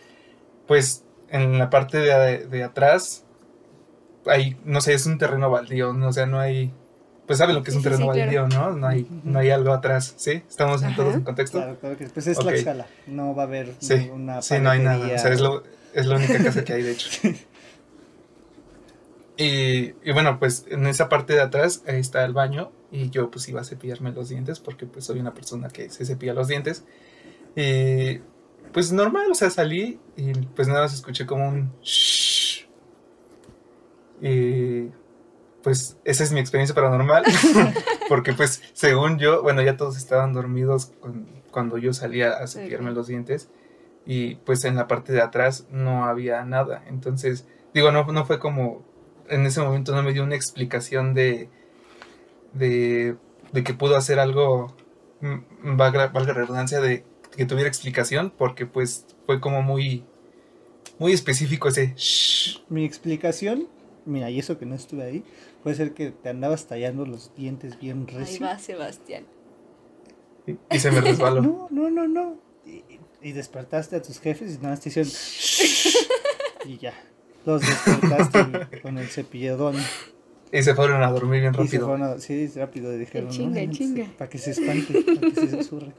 pues 0.67 1.05
en 1.31 1.59
la 1.59 1.71
parte 1.71 1.99
de, 1.99 2.47
de 2.47 2.65
atrás, 2.65 3.25
hay, 4.27 4.57
no 4.65 4.81
sé, 4.81 4.95
es 4.95 5.07
un 5.07 5.19
terreno 5.19 5.51
baldío, 5.51 5.93
no, 5.93 6.09
o 6.09 6.13
sea, 6.13 6.27
no 6.27 6.39
hay, 6.41 6.73
pues 7.27 7.39
sabe 7.39 7.53
lo 7.53 7.63
que 7.63 7.71
es 7.71 7.77
un 7.77 7.83
sí, 7.83 7.89
terreno 7.89 8.13
sí, 8.13 8.19
baldío, 8.21 8.49
¿no? 8.49 8.73
No 8.73 8.87
hay, 8.89 9.07
no 9.25 9.39
hay 9.39 9.51
algo 9.51 9.73
atrás, 9.73 10.15
¿sí? 10.17 10.43
Estamos 10.49 10.83
en 10.83 10.95
todos 10.97 11.15
en 11.15 11.23
contexto. 11.23 11.59
Claro, 11.59 11.77
claro 11.79 11.97
que 11.97 12.07
pues 12.07 12.27
es 12.27 12.37
Ok. 12.39 12.45
Tlaxcala, 12.45 12.87
no 13.07 13.35
va 13.35 13.45
a 13.45 13.47
haber 13.47 13.75
Sí, 13.79 14.11
una 14.13 14.43
sí, 14.43 14.59
no 14.59 14.71
hay 14.71 14.81
nada, 14.81 15.07
o 15.07 15.19
sea, 15.19 15.33
es, 15.33 15.41
lo, 15.41 15.63
es 15.95 16.07
la 16.07 16.17
única 16.17 16.43
casa 16.43 16.65
que 16.65 16.73
hay, 16.73 16.83
de 16.83 16.93
hecho. 16.93 17.09
Y, 19.43 19.95
y 20.05 20.13
bueno, 20.13 20.39
pues 20.39 20.67
en 20.69 20.87
esa 20.87 21.09
parte 21.09 21.33
de 21.33 21.41
atrás 21.41 21.83
ahí 21.87 21.99
está 21.99 22.25
el 22.27 22.35
baño 22.35 22.73
y 22.93 23.09
yo 23.09 23.31
pues 23.31 23.49
iba 23.49 23.63
a 23.63 23.65
cepillarme 23.65 24.13
los 24.13 24.29
dientes 24.29 24.61
porque 24.61 24.85
pues 24.85 25.07
soy 25.07 25.19
una 25.19 25.33
persona 25.33 25.69
que 25.69 25.89
se 25.89 26.05
cepilla 26.05 26.35
los 26.35 26.49
dientes. 26.49 26.85
Y 27.57 28.19
pues 28.73 28.93
normal, 28.93 29.29
o 29.31 29.35
sea, 29.35 29.49
salí 29.49 29.99
y 30.17 30.33
pues 30.33 30.69
nada 30.69 30.83
más 30.83 30.93
escuché 30.95 31.25
como 31.25 31.49
un 31.49 31.73
shhh. 31.83 32.67
Y 34.21 34.91
pues 35.63 35.97
esa 36.05 36.25
es 36.25 36.33
mi 36.33 36.41
experiencia 36.41 36.75
paranormal 36.75 37.25
porque 38.09 38.33
pues 38.35 38.63
según 38.75 39.19
yo, 39.19 39.43
bueno, 39.43 39.63
ya 39.63 39.77
todos 39.77 39.97
estaban 39.97 40.33
dormidos 40.33 40.93
con- 41.01 41.27
cuando 41.51 41.79
yo 41.79 41.93
salía 41.93 42.33
a 42.33 42.47
cepillarme 42.47 42.93
los 42.93 43.07
dientes 43.07 43.49
y 44.07 44.37
pues 44.37 44.65
en 44.65 44.77
la 44.77 44.87
parte 44.87 45.13
de 45.13 45.23
atrás 45.23 45.67
no 45.71 46.05
había 46.05 46.45
nada. 46.45 46.83
Entonces, 46.89 47.47
digo, 47.75 47.91
no, 47.93 48.05
no 48.05 48.25
fue 48.27 48.39
como, 48.39 48.85
en 49.31 49.47
ese 49.47 49.61
momento 49.61 49.95
no 49.95 50.03
me 50.03 50.13
dio 50.13 50.23
una 50.25 50.35
explicación 50.37 51.15
de, 51.15 51.49
de, 52.53 53.17
de 53.53 53.65
que 53.65 53.75
pudo 53.75 53.97
hacer 53.97 54.19
algo, 54.19 54.75
valga, 55.63 56.09
valga 56.09 56.33
la 56.33 56.41
redundancia, 56.41 56.81
de 56.81 57.05
que 57.37 57.47
tuviera 57.47 57.69
explicación, 57.69 58.33
porque 58.37 58.67
pues 58.67 59.07
fue 59.27 59.41
como 59.41 59.63
muy, 59.63 60.05
muy 60.99 61.13
específico 61.13 61.69
ese 61.69 61.95
shh. 61.97 62.63
Mi 62.69 62.85
explicación, 62.85 63.69
mira, 64.05 64.31
y 64.31 64.39
eso 64.39 64.59
que 64.59 64.67
no 64.67 64.75
estuve 64.75 65.05
ahí, 65.05 65.25
puede 65.63 65.77
ser 65.77 65.95
que 65.95 66.11
te 66.11 66.29
andabas 66.29 66.67
tallando 66.67 67.07
los 67.07 67.35
dientes 67.37 67.79
bien 67.79 68.07
Ahí 68.09 68.17
recio. 68.19 68.47
va 68.47 68.59
Sebastián. 68.59 69.25
y, 70.47 70.57
y 70.75 70.79
se 70.81 70.91
me 70.91 71.01
resbaló. 71.01 71.43
No, 71.43 71.69
no, 71.71 71.91
no, 71.91 72.09
no. 72.09 72.39
Y, 72.67 72.83
y 73.23 73.33
despertaste 73.33 73.97
a 73.97 74.03
tus 74.03 74.19
jefes 74.21 74.55
y 74.55 74.57
nada 74.57 74.71
más 74.71 74.81
te 74.81 74.89
hicieron. 74.89 75.13
y 76.67 76.79
ya. 76.79 76.95
Los 77.47 77.63
despertaste 77.63 78.81
con 78.83 78.99
el 78.99 79.09
cepilladón. 79.09 79.77
Y 80.53 80.63
se 80.63 80.75
fueron 80.75 81.03
a 81.03 81.11
dormir 81.11 81.41
bien 81.43 81.53
Y 81.53 81.57
se 81.57 81.63
rápido. 81.63 81.87
fueron 81.87 82.03
a- 82.03 82.19
sí, 82.19 82.47
rápido. 82.57 82.93
y 82.95 82.99
Dijeron, 82.99 83.31
chinga, 83.31 83.63
no, 83.65 83.73
chinga". 83.73 84.07
Para 84.19 84.29
que 84.29 84.39
se 84.39 84.51
espante, 84.51 85.03
para 85.03 85.21
que 85.21 85.35
se 85.35 85.51
susurre. 85.63 85.93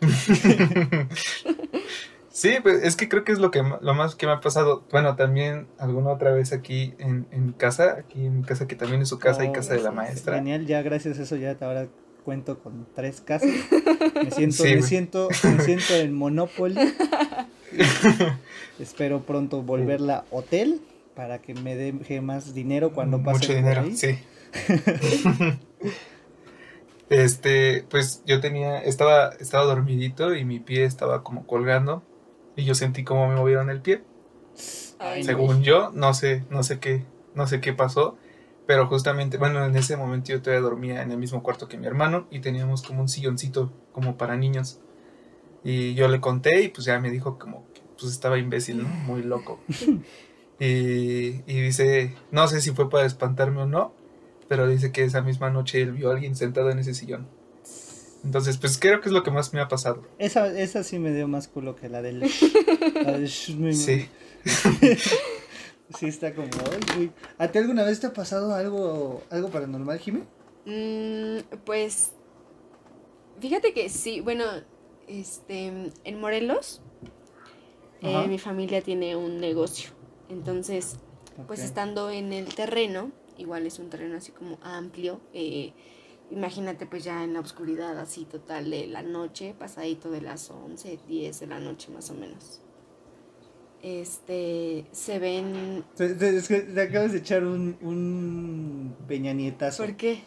Sí, 2.32 2.54
pues 2.62 2.84
es 2.84 2.94
que 2.96 3.08
creo 3.08 3.24
que 3.24 3.32
es 3.32 3.38
lo 3.40 3.50
que 3.50 3.60
lo 3.60 3.92
más 3.94 4.14
que 4.14 4.24
me 4.24 4.32
ha 4.32 4.40
pasado. 4.40 4.84
Bueno, 4.92 5.16
también 5.16 5.66
alguna 5.78 6.10
otra 6.10 6.30
vez 6.32 6.52
aquí 6.52 6.94
en, 6.98 7.26
en 7.32 7.46
mi 7.48 7.52
casa, 7.52 7.96
aquí 7.98 8.24
en 8.24 8.38
mi 8.38 8.42
casa 8.44 8.66
que 8.68 8.76
también 8.76 9.02
es 9.02 9.08
su 9.08 9.18
casa 9.18 9.44
y 9.44 9.48
Oh, 9.48 9.52
casa 9.52 9.74
de 9.74 9.82
la 9.82 9.90
maestra. 9.90 10.36
Genial, 10.36 10.64
ya 10.64 10.80
gracias 10.82 11.18
a 11.18 11.22
eso 11.24 11.36
ya 11.36 11.56
ahora 11.60 11.88
cuento 12.24 12.60
con 12.60 12.86
tres 12.94 13.20
casas. 13.20 13.50
Me 14.24 14.30
siento, 14.30 14.62
Sí, 14.62 14.74
me 14.76 14.82
siento, 14.82 15.28
me 15.44 15.64
siento 15.64 15.94
en 15.96 16.14
Monopoly. 16.14 16.76
Espero 18.78 19.22
pronto 19.22 19.62
volverla 19.62 20.24
hotel 20.30 20.80
para 21.14 21.40
que 21.40 21.54
me 21.54 21.76
deje 21.76 22.20
más 22.20 22.54
dinero 22.54 22.92
cuando 22.92 23.22
pase 23.22 23.40
Mucho 23.40 23.54
dinero, 23.54 23.82
ahí. 23.82 23.96
sí. 23.96 24.18
este, 27.10 27.84
pues 27.88 28.22
yo 28.26 28.40
tenía, 28.40 28.78
estaba, 28.78 29.30
estaba 29.40 29.64
dormidito 29.64 30.34
y 30.34 30.44
mi 30.44 30.60
pie 30.60 30.84
estaba 30.84 31.22
como 31.22 31.46
colgando 31.46 32.02
y 32.56 32.64
yo 32.64 32.74
sentí 32.74 33.04
como 33.04 33.28
me 33.28 33.36
movieron 33.36 33.70
el 33.70 33.80
pie. 33.80 34.02
Ay, 34.98 35.24
Según 35.24 35.62
yo, 35.62 35.90
no 35.94 36.14
sé, 36.14 36.44
no 36.50 36.62
sé 36.62 36.78
qué, 36.78 37.04
no 37.34 37.46
sé 37.46 37.60
qué 37.60 37.72
pasó, 37.72 38.16
pero 38.66 38.86
justamente, 38.86 39.38
bueno, 39.38 39.64
en 39.64 39.76
ese 39.76 39.96
momento 39.96 40.30
yo 40.32 40.42
todavía 40.42 40.62
dormía 40.62 41.02
en 41.02 41.10
el 41.10 41.18
mismo 41.18 41.42
cuarto 41.42 41.68
que 41.68 41.78
mi 41.78 41.86
hermano 41.86 42.26
y 42.30 42.40
teníamos 42.40 42.82
como 42.82 43.00
un 43.00 43.08
silloncito 43.08 43.72
como 43.92 44.16
para 44.16 44.36
niños. 44.36 44.80
Y 45.64 45.94
yo 45.94 46.08
le 46.08 46.20
conté 46.20 46.62
y 46.62 46.68
pues 46.68 46.86
ya 46.86 46.98
me 46.98 47.10
dijo 47.10 47.38
como 47.38 47.66
que 47.74 47.80
pues 47.98 48.12
estaba 48.12 48.38
imbécil, 48.38 48.82
¿no? 48.82 48.88
Muy 48.88 49.22
loco. 49.22 49.60
Y, 50.62 51.40
y 51.46 51.60
dice, 51.62 52.14
no 52.32 52.46
sé 52.46 52.60
si 52.60 52.72
fue 52.72 52.90
para 52.90 53.06
espantarme 53.06 53.62
o 53.62 53.66
no, 53.66 53.94
pero 54.46 54.68
dice 54.68 54.92
que 54.92 55.04
esa 55.04 55.22
misma 55.22 55.48
noche 55.48 55.80
él 55.80 55.92
vio 55.92 56.10
a 56.10 56.12
alguien 56.12 56.36
sentado 56.36 56.70
en 56.70 56.78
ese 56.78 56.92
sillón. 56.92 57.26
Entonces, 58.24 58.58
pues 58.58 58.78
creo 58.78 59.00
que 59.00 59.08
es 59.08 59.14
lo 59.14 59.22
que 59.22 59.30
más 59.30 59.54
me 59.54 59.60
ha 59.60 59.68
pasado. 59.68 60.02
Esa, 60.18 60.46
esa 60.58 60.84
sí 60.84 60.98
me 60.98 61.14
dio 61.14 61.26
más 61.28 61.48
culo 61.48 61.76
que 61.76 61.88
la 61.88 62.02
del. 62.02 62.20
la 62.94 63.12
del 63.12 63.28
Sí. 63.30 64.08
Sí, 65.98 66.06
está 66.06 66.32
como. 66.34 66.48
ay. 66.96 67.10
¿A 67.38 67.48
ti 67.48 67.58
alguna 67.58 67.82
vez 67.82 67.98
te 67.98 68.06
ha 68.06 68.12
pasado 68.12 68.54
algo, 68.54 69.24
algo 69.28 69.48
paranormal, 69.50 69.98
Jimé? 69.98 70.20
Mm, 70.64 71.38
pues 71.64 72.12
fíjate 73.40 73.72
que 73.72 73.88
sí, 73.88 74.20
bueno, 74.20 74.44
este, 75.10 75.90
en 76.04 76.20
Morelos 76.20 76.80
eh, 78.02 78.26
mi 78.28 78.38
familia 78.38 78.80
tiene 78.80 79.14
un 79.16 79.38
negocio, 79.38 79.90
entonces 80.30 80.96
pues 81.46 81.60
estando 81.60 82.10
en 82.10 82.32
el 82.32 82.54
terreno, 82.54 83.10
igual 83.36 83.66
es 83.66 83.78
un 83.78 83.90
terreno 83.90 84.16
así 84.16 84.32
como 84.32 84.58
amplio, 84.62 85.20
eh, 85.34 85.72
imagínate 86.30 86.86
pues 86.86 87.04
ya 87.04 87.24
en 87.24 87.34
la 87.34 87.40
oscuridad 87.40 87.98
así 87.98 88.24
total 88.24 88.70
de 88.70 88.86
la 88.86 89.02
noche, 89.02 89.54
pasadito 89.58 90.10
de 90.10 90.22
las 90.22 90.50
11, 90.50 90.98
10 91.06 91.40
de 91.40 91.46
la 91.46 91.60
noche 91.60 91.90
más 91.90 92.10
o 92.10 92.14
menos. 92.14 92.60
Este, 93.82 94.84
se 94.92 95.18
ven... 95.18 95.84
Es 95.98 96.48
que 96.48 96.60
te 96.60 96.80
acabas 96.82 97.12
de 97.12 97.18
echar 97.18 97.44
un, 97.44 97.78
un 97.80 98.94
peñanietazo. 99.08 99.84
¿Por 99.84 99.96
qué? 99.96 100.22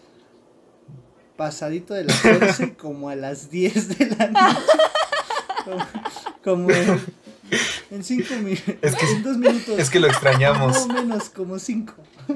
Pasadito 1.37 1.93
de 1.93 2.05
las 2.05 2.23
11 2.25 2.73
como 2.77 3.09
a 3.09 3.15
las 3.15 3.49
10 3.49 3.97
de 3.97 4.05
la 4.17 4.27
noche. 4.27 4.59
Como, 5.63 5.85
como 6.43 6.69
en, 6.71 7.01
en 7.91 8.03
cinco 8.03 8.33
minutos. 8.35 8.75
Es 8.81 8.95
que- 8.95 9.05
en 9.11 9.23
dos 9.23 9.37
minutos. 9.37 9.79
Es 9.79 9.89
que 9.89 9.99
lo 9.99 10.07
extrañamos. 10.07 10.87
menos, 10.87 11.29
como 11.29 11.57
cinco. 11.59 11.93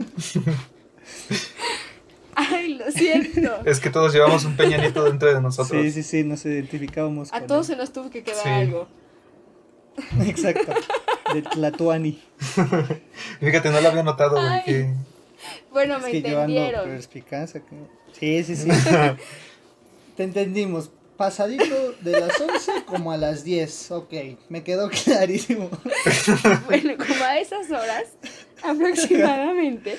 Ay, 2.36 2.76
lo 2.76 2.92
siento. 2.92 3.66
Es 3.66 3.80
que 3.80 3.90
todos 3.90 4.14
llevamos 4.14 4.46
un 4.46 4.56
peñanito 4.56 5.04
dentro 5.04 5.34
de 5.34 5.42
nosotros. 5.42 5.82
Sí, 5.82 5.92
sí, 5.92 6.04
sí, 6.04 6.24
nos 6.24 6.46
identificábamos. 6.46 7.34
A 7.34 7.40
con 7.40 7.48
todos 7.48 7.70
él. 7.70 7.76
se 7.76 7.82
nos 7.82 7.92
tuvo 7.92 8.10
que 8.12 8.24
quedar 8.24 8.44
Sí. 8.44 8.50
algo. 8.50 8.88
Exacto. 10.24 10.72
De 11.34 11.42
Tlatuani. 11.42 12.22
Fíjate, 13.40 13.72
no 13.72 13.82
lo 13.82 13.90
había 13.90 14.04
notado. 14.04 14.38
Ay. 14.40 14.62
que- 14.66 14.94
Bueno, 15.72 15.98
Es 15.98 16.04
me 16.04 16.12
que 16.12 16.22
yo 16.22 16.28
ando 16.28 16.42
entendieron. 16.42 16.90
perspicacia. 16.90 17.64
Sí, 18.14 18.44
sí, 18.44 18.56
sí. 18.56 18.70
Te 20.16 20.24
entendimos. 20.24 20.92
Pasadito 21.18 21.94
de 22.02 22.20
las 22.20 22.40
11 22.40 22.86
como 22.86 23.12
a 23.12 23.18
las 23.18 23.44
10. 23.44 23.92
Ok, 23.92 24.14
me 24.50 24.64
quedó 24.64 24.90
clarísimo. 24.90 25.70
Bueno, 26.66 26.96
como 26.96 27.24
a 27.24 27.40
esas 27.40 27.72
horas, 27.72 28.06
aproximadamente, 28.62 29.98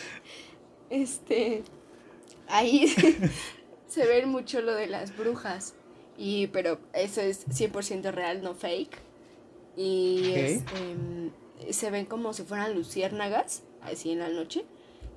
este, 0.90 1.64
ahí 2.48 2.86
se 3.88 4.06
ve 4.06 4.26
mucho 4.26 4.60
lo 4.60 4.74
de 4.74 4.86
las 4.86 5.16
brujas. 5.16 5.74
Y, 6.16 6.48
pero 6.48 6.78
eso 6.92 7.20
es 7.20 7.46
100% 7.48 8.12
real, 8.12 8.42
no 8.42 8.54
fake. 8.54 8.96
Y 9.76 10.32
este, 10.34 11.72
se 11.72 11.90
ven 11.90 12.06
como 12.06 12.32
si 12.32 12.42
fueran 12.44 12.74
luciérnagas, 12.74 13.62
así 13.82 14.12
en 14.12 14.20
la 14.20 14.28
noche. 14.28 14.64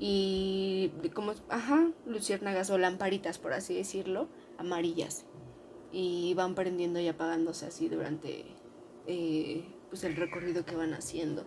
Y 0.03 0.89
como, 1.13 1.35
ajá, 1.49 1.91
luciérnagas 2.07 2.71
o 2.71 2.79
lamparitas, 2.79 3.37
por 3.37 3.53
así 3.53 3.75
decirlo, 3.75 4.27
amarillas. 4.57 5.25
Y 5.91 6.33
van 6.33 6.55
prendiendo 6.55 6.99
y 6.99 7.07
apagándose 7.07 7.67
así 7.67 7.87
durante 7.87 8.45
eh, 9.05 9.63
pues 9.91 10.03
el 10.03 10.15
recorrido 10.15 10.65
que 10.65 10.75
van 10.75 10.95
haciendo. 10.95 11.45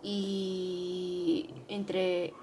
Y 0.00 1.50
entre, 1.66 2.34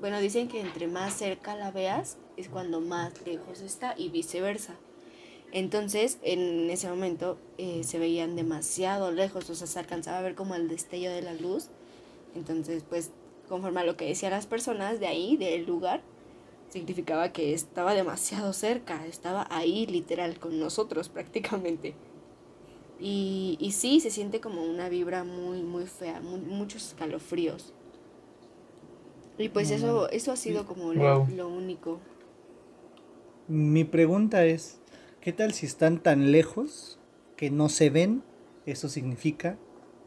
bueno, 0.00 0.20
dicen 0.20 0.46
que 0.46 0.60
entre 0.60 0.86
más 0.86 1.14
cerca 1.14 1.56
la 1.56 1.72
veas 1.72 2.18
es 2.36 2.48
cuando 2.48 2.80
más 2.80 3.26
lejos 3.26 3.62
está 3.62 3.96
y 3.98 4.10
viceversa. 4.10 4.76
Entonces, 5.50 6.18
en 6.22 6.70
ese 6.70 6.88
momento 6.88 7.36
eh, 7.58 7.82
se 7.82 7.98
veían 7.98 8.36
demasiado 8.36 9.10
lejos, 9.10 9.50
o 9.50 9.56
sea, 9.56 9.66
se 9.66 9.80
alcanzaba 9.80 10.18
a 10.18 10.22
ver 10.22 10.36
como 10.36 10.54
el 10.54 10.68
destello 10.68 11.10
de 11.10 11.22
la 11.22 11.34
luz. 11.34 11.70
Entonces, 12.36 12.84
pues, 12.88 13.10
conforme 13.48 13.80
a 13.80 13.84
lo 13.84 13.96
que 13.96 14.06
decían 14.06 14.32
las 14.32 14.46
personas 14.46 15.00
de 15.00 15.06
ahí, 15.08 15.36
del 15.36 15.66
lugar, 15.66 16.04
significaba 16.68 17.32
que 17.32 17.54
estaba 17.54 17.94
demasiado 17.94 18.52
cerca, 18.52 19.06
estaba 19.06 19.46
ahí 19.50 19.86
literal 19.86 20.38
con 20.40 20.58
nosotros 20.60 21.08
prácticamente. 21.10 21.98
Y, 22.98 23.56
y 23.60 23.72
sí, 23.72 24.00
se 24.00 24.10
siente 24.10 24.40
como 24.40 24.64
una 24.64 24.88
vibra 24.88 25.24
muy, 25.24 25.62
muy 25.62 25.86
fea, 25.86 26.20
mu- 26.20 26.38
muchos 26.38 26.86
escalofríos. 26.88 27.74
Y 29.38 29.48
pues 29.50 29.70
eso, 29.70 30.08
eso 30.10 30.32
ha 30.32 30.36
sido 30.36 30.66
como 30.66 30.92
lo, 30.92 31.22
lo 31.28 31.48
único. 31.48 32.00
Mi 33.48 33.84
pregunta 33.84 34.44
es, 34.44 34.80
¿qué 35.20 35.32
tal 35.32 35.52
si 35.54 35.66
están 35.66 36.02
tan 36.02 36.32
lejos 36.32 36.98
que 37.36 37.50
no 37.50 37.68
se 37.68 37.90
ven? 37.90 38.22
¿Eso 38.66 38.88
significa 38.88 39.58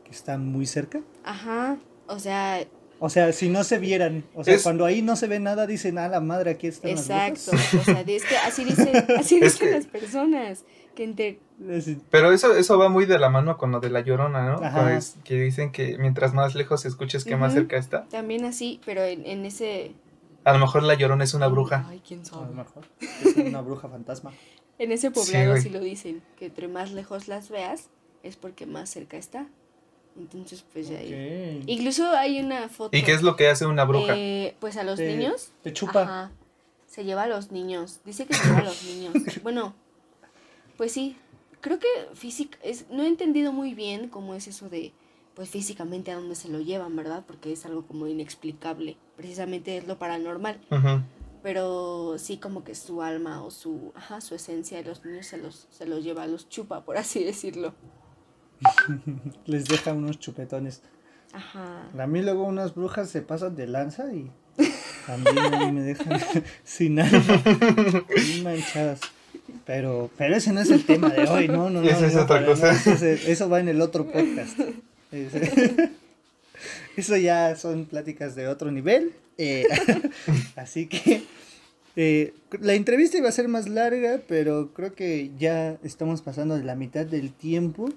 que 0.03 0.11
están 0.11 0.45
muy 0.47 0.65
cerca? 0.65 1.01
Ajá, 1.23 1.79
o 2.07 2.19
sea, 2.19 2.65
O 2.99 3.09
sea, 3.09 3.31
si 3.31 3.49
no 3.49 3.63
se 3.63 3.77
vieran, 3.77 4.23
o 4.33 4.43
sea, 4.43 4.55
Es- 4.55 4.63
cuando 4.63 4.85
ahí 4.85 5.01
no 5.01 5.15
se 5.15 5.27
ve 5.27 5.39
nada, 5.39 5.67
dicen, 5.67 5.97
ah, 5.99 6.07
la 6.07 6.19
madre, 6.19 6.51
aquí 6.51 6.67
están 6.67 6.91
exacto. 6.91 7.51
las 7.53 7.73
O 7.75 7.83
sea, 7.83 8.01
es 8.01 8.25
que 8.25 8.37
así 8.37 8.63
dicen, 8.63 8.89
así 9.19 9.35
Es 9.35 9.41
dicen 9.53 9.67
que- 9.67 9.73
las 9.75 9.85
personas. 9.85 10.63
Que 10.95 11.03
entre, 11.03 11.39
Pero 12.09 12.31
eso, 12.31 12.55
eso 12.55 12.79
va 12.79 12.89
muy 12.89 13.05
de 13.05 13.19
la 13.19 13.29
mano 13.29 13.57
con 13.57 13.71
lo 13.71 13.79
de 13.79 13.91
la 13.91 14.01
llorona, 14.01 14.47
¿no? 14.51 14.65
Ajá. 14.65 14.81
Pues, 14.81 15.15
que 15.23 15.39
dicen 15.39 15.71
que 15.71 15.95
mientras 15.99 16.33
más 16.33 16.55
lejos 16.55 16.85
escuches 16.85 17.23
que 17.23 17.35
más 17.35 17.51
Ujú. 17.51 17.59
cerca 17.61 17.77
está. 17.77 18.05
también 18.09 18.45
así, 18.45 18.81
pero 18.83 19.03
en, 19.03 19.23
en 19.27 19.45
ese... 19.45 19.91
A 20.43 20.53
lo 20.53 20.59
mejor 20.59 20.81
la 20.81 20.95
llorona 20.95 21.23
es 21.23 21.35
una 21.35 21.45
bruja. 21.47 21.85
Ay, 21.87 22.01
quién 22.07 22.21
A 22.21 22.23
lo 22.23 22.29
sabe. 22.29 22.55
mejor. 22.55 22.85
Es 23.23 23.35
una 23.37 23.61
bruja 23.61 23.87
fantasma. 23.89 24.31
En 24.79 24.91
ese 24.91 25.09
poblado 25.11 25.51
güey. 25.51 25.61
sí 25.63 25.69
lo 25.69 25.79
dicen, 25.79 26.21
que 26.37 26.45
entre 26.47 26.67
más 26.67 26.91
lejos 26.91 27.27
las 27.27 27.49
veas 27.49 27.89
es 28.23 28.35
porque 28.35 28.65
más 28.67 28.89
cerca 28.91 29.17
está. 29.17 29.47
Entonces, 30.17 30.65
pues 30.73 30.89
de 30.89 30.97
ahí. 30.97 31.63
Incluso 31.67 32.09
hay 32.11 32.39
una 32.39 32.67
foto. 32.69 32.95
¿Y 32.97 33.03
qué 33.03 33.13
es 33.13 33.21
lo 33.21 33.35
que 33.35 33.47
hace 33.47 33.65
una 33.65 33.85
bruja? 33.85 34.13
eh, 34.17 34.55
pues 34.59 34.77
a 34.77 34.83
los 34.83 34.97
Te- 34.97 35.15
niños. 35.15 35.51
Te 35.63 35.71
chupa. 35.73 36.01
Ajá. 36.03 36.31
Se 36.87 37.03
lleva 37.03 37.23
a 37.23 37.27
los 37.27 37.51
niños. 37.51 37.99
Dice 38.05 38.25
que 38.25 38.33
se 38.33 38.45
lleva 38.45 38.59
a 38.59 38.63
los 38.63 38.83
niños. 38.83 39.13
Bueno, 39.43 39.73
pues 40.77 40.91
sí. 40.91 41.15
Creo 41.61 41.79
que 41.79 41.87
física 42.13 42.57
es 42.63 42.85
no 42.89 43.03
he 43.03 43.07
entendido 43.07 43.51
muy 43.51 43.73
bien 43.73 44.09
cómo 44.09 44.35
es 44.35 44.47
eso 44.47 44.69
de 44.69 44.93
pues 45.35 45.49
físicamente 45.49 46.11
a 46.11 46.15
dónde 46.15 46.35
se 46.35 46.49
lo 46.49 46.59
llevan, 46.61 46.95
¿verdad? 46.95 47.23
Porque 47.27 47.51
es 47.53 47.65
algo 47.65 47.85
como 47.85 48.07
inexplicable. 48.07 48.97
Precisamente 49.15 49.77
es 49.77 49.87
lo 49.87 49.97
paranormal, 49.99 50.59
pero 51.43 52.17
sí 52.17 52.37
como 52.37 52.63
que 52.63 52.73
su 52.75 53.01
alma 53.01 53.43
o 53.43 53.51
su 53.51 53.91
ajá, 53.95 54.21
su 54.21 54.35
esencia 54.35 54.77
de 54.77 54.83
los 54.83 55.05
niños 55.05 55.25
se 55.27 55.37
los 55.37 55.67
se 55.69 55.85
los 55.85 56.03
lleva, 56.03 56.25
los 56.27 56.49
chupa, 56.49 56.83
por 56.85 56.97
así 56.97 57.23
decirlo. 57.23 57.73
Les 59.45 59.65
deja 59.65 59.93
unos 59.93 60.19
chupetones. 60.19 60.81
Ajá. 61.33 61.83
A 61.97 62.07
mí 62.07 62.21
luego 62.21 62.43
unas 62.45 62.73
brujas 62.75 63.09
se 63.09 63.21
pasan 63.21 63.55
de 63.55 63.67
lanza 63.67 64.13
y 64.13 64.31
también 65.05 65.37
a 65.53 65.65
mí 65.65 65.71
me 65.71 65.81
dejan 65.81 66.19
sin 66.63 66.99
alma, 66.99 67.43
bien 68.15 68.43
manchadas. 68.43 69.01
Pero, 69.65 70.09
pero 70.17 70.35
ese 70.35 70.51
no 70.53 70.61
es 70.61 70.69
el 70.71 70.85
tema 70.85 71.09
de 71.09 71.27
hoy, 71.27 71.47
no, 71.47 71.69
no, 71.69 71.81
no. 71.81 71.87
Esa 71.89 72.07
es 72.07 72.15
no, 72.15 72.21
otra 72.23 72.45
cosa. 72.45 72.67
nada, 72.73 72.79
eso, 72.79 72.91
es- 73.05 73.27
eso 73.27 73.49
va 73.49 73.59
en 73.59 73.67
el 73.69 73.81
otro 73.81 74.05
podcast. 74.05 74.59
Ese- 75.11 75.91
Eso 76.97 77.15
ya 77.15 77.55
son 77.55 77.85
pláticas 77.85 78.33
de 78.35 78.47
otro 78.47 78.71
nivel. 78.71 79.13
eh, 79.37 79.67
así 80.55 80.87
que 80.87 81.23
eh, 81.97 82.35
la 82.61 82.75
entrevista 82.75 83.17
iba 83.17 83.27
a 83.27 83.31
ser 83.31 83.47
más 83.47 83.67
larga, 83.67 84.21
pero 84.27 84.71
creo 84.71 84.93
que 84.93 85.31
ya 85.35 85.79
estamos 85.83 86.21
pasando 86.21 86.55
de 86.55 86.63
la 86.63 86.75
mitad 86.75 87.07
del 87.07 87.33
tiempo. 87.33 87.89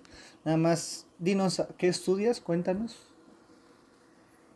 Nada 0.43 0.57
más 0.57 1.07
dinos, 1.19 1.63
¿qué 1.77 1.89
estudias? 1.89 2.41
Cuéntanos. 2.41 3.11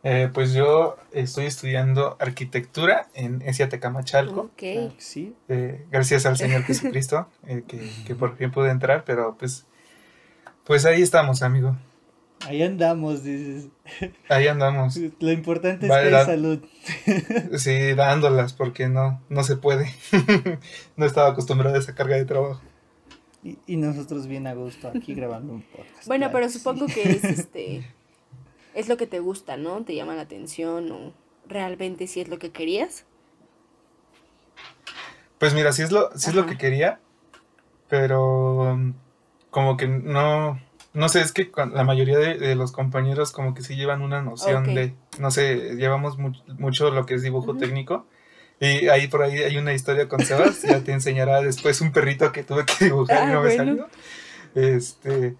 Eh, 0.01 0.31
pues 0.33 0.53
yo 0.53 0.97
estoy 1.11 1.45
estudiando 1.45 2.17
arquitectura 2.19 3.07
en 3.13 3.43
ESIA 3.43 3.69
Tecamachalco. 3.69 4.41
Ok. 4.41 4.57
Claro 4.57 4.93
que 4.95 5.01
sí. 5.01 5.35
Eh, 5.47 5.85
gracias 5.91 6.25
al 6.25 6.37
Señor 6.37 6.63
Jesucristo 6.65 7.27
eh, 7.45 7.63
que, 7.67 7.87
que 8.07 8.15
por 8.15 8.37
fin 8.37 8.51
pude 8.51 8.71
entrar, 8.71 9.03
pero 9.05 9.35
pues, 9.37 9.67
pues 10.63 10.85
ahí 10.87 11.03
estamos, 11.03 11.43
amigo. 11.43 11.75
Ahí 12.45 12.61
andamos, 12.61 13.23
dices. 13.23 13.67
Ahí 14.29 14.47
andamos. 14.47 14.97
Lo 15.19 15.31
importante 15.31 15.87
es 15.87 15.91
que 15.91 15.97
hay 15.97 16.11
la- 16.11 16.25
salud. 16.25 16.63
Sí, 17.57 17.93
dándolas 17.93 18.53
porque 18.53 18.87
no, 18.87 19.21
no 19.29 19.43
se 19.43 19.57
puede. 19.57 19.91
no 20.95 21.05
estaba 21.05 21.29
acostumbrado 21.29 21.75
a 21.75 21.79
esa 21.79 21.95
carga 21.95 22.15
de 22.15 22.25
trabajo. 22.25 22.61
Y, 23.43 23.57
y 23.67 23.77
nosotros 23.77 24.27
bien 24.27 24.47
a 24.47 24.53
gusto 24.53 24.87
aquí 24.87 25.13
grabando 25.13 25.53
un 25.53 25.61
podcast. 25.61 26.07
Bueno, 26.07 26.25
claro 26.25 26.33
pero 26.33 26.49
sí. 26.49 26.57
supongo 26.59 26.87
que 26.87 27.03
es 27.11 27.23
este 27.23 27.83
es 28.73 28.89
lo 28.89 28.97
que 28.97 29.07
te 29.07 29.19
gusta, 29.19 29.57
¿no? 29.57 29.83
Te 29.83 29.95
llama 29.95 30.15
la 30.15 30.23
atención 30.23 30.91
o 30.91 31.13
realmente 31.47 32.07
si 32.07 32.21
es 32.21 32.27
lo 32.27 32.39
que 32.39 32.51
querías. 32.51 33.05
Pues 35.39 35.53
mira, 35.53 35.71
sí 35.73 35.81
es 35.81 35.91
lo, 35.91 36.09
sí 36.17 36.29
es 36.29 36.35
lo 36.35 36.45
que 36.45 36.57
quería, 36.57 36.99
pero 37.89 38.77
como 39.49 39.77
que 39.77 39.87
no, 39.87 40.59
no 40.95 41.09
sé, 41.09 41.21
es 41.21 41.31
que 41.31 41.51
la 41.73 41.83
mayoría 41.83 42.17
de, 42.17 42.37
de 42.37 42.55
los 42.55 42.71
compañeros 42.71 43.31
como 43.31 43.53
que 43.53 43.61
sí 43.61 43.75
llevan 43.75 44.01
una 44.01 44.21
noción 44.21 44.63
de, 44.75 44.93
no 45.19 45.29
sé, 45.31 45.75
llevamos 45.75 46.17
mu- 46.17 46.33
mucho 46.57 46.89
lo 46.89 47.05
que 47.05 47.13
es 47.15 47.21
dibujo 47.21 47.55
técnico. 47.57 48.07
Y 48.59 48.87
ahí 48.87 49.07
por 49.07 49.21
ahí 49.21 49.37
hay 49.39 49.57
una 49.57 49.73
historia 49.73 50.07
con 50.07 50.23
Sebas, 50.23 50.63
ya 50.63 50.81
te 50.81 50.93
enseñará 50.93 51.41
después 51.41 51.81
un 51.81 51.91
perrito 51.91 52.31
que 52.31 52.43
tuve 52.43 52.65
que 52.65 52.85
dibujar 52.85 53.19
y 53.19 53.21
Ah, 53.31 53.33
no 53.33 53.41
me 53.41 53.51
salió. 53.51 53.87
Este, 54.55 55.35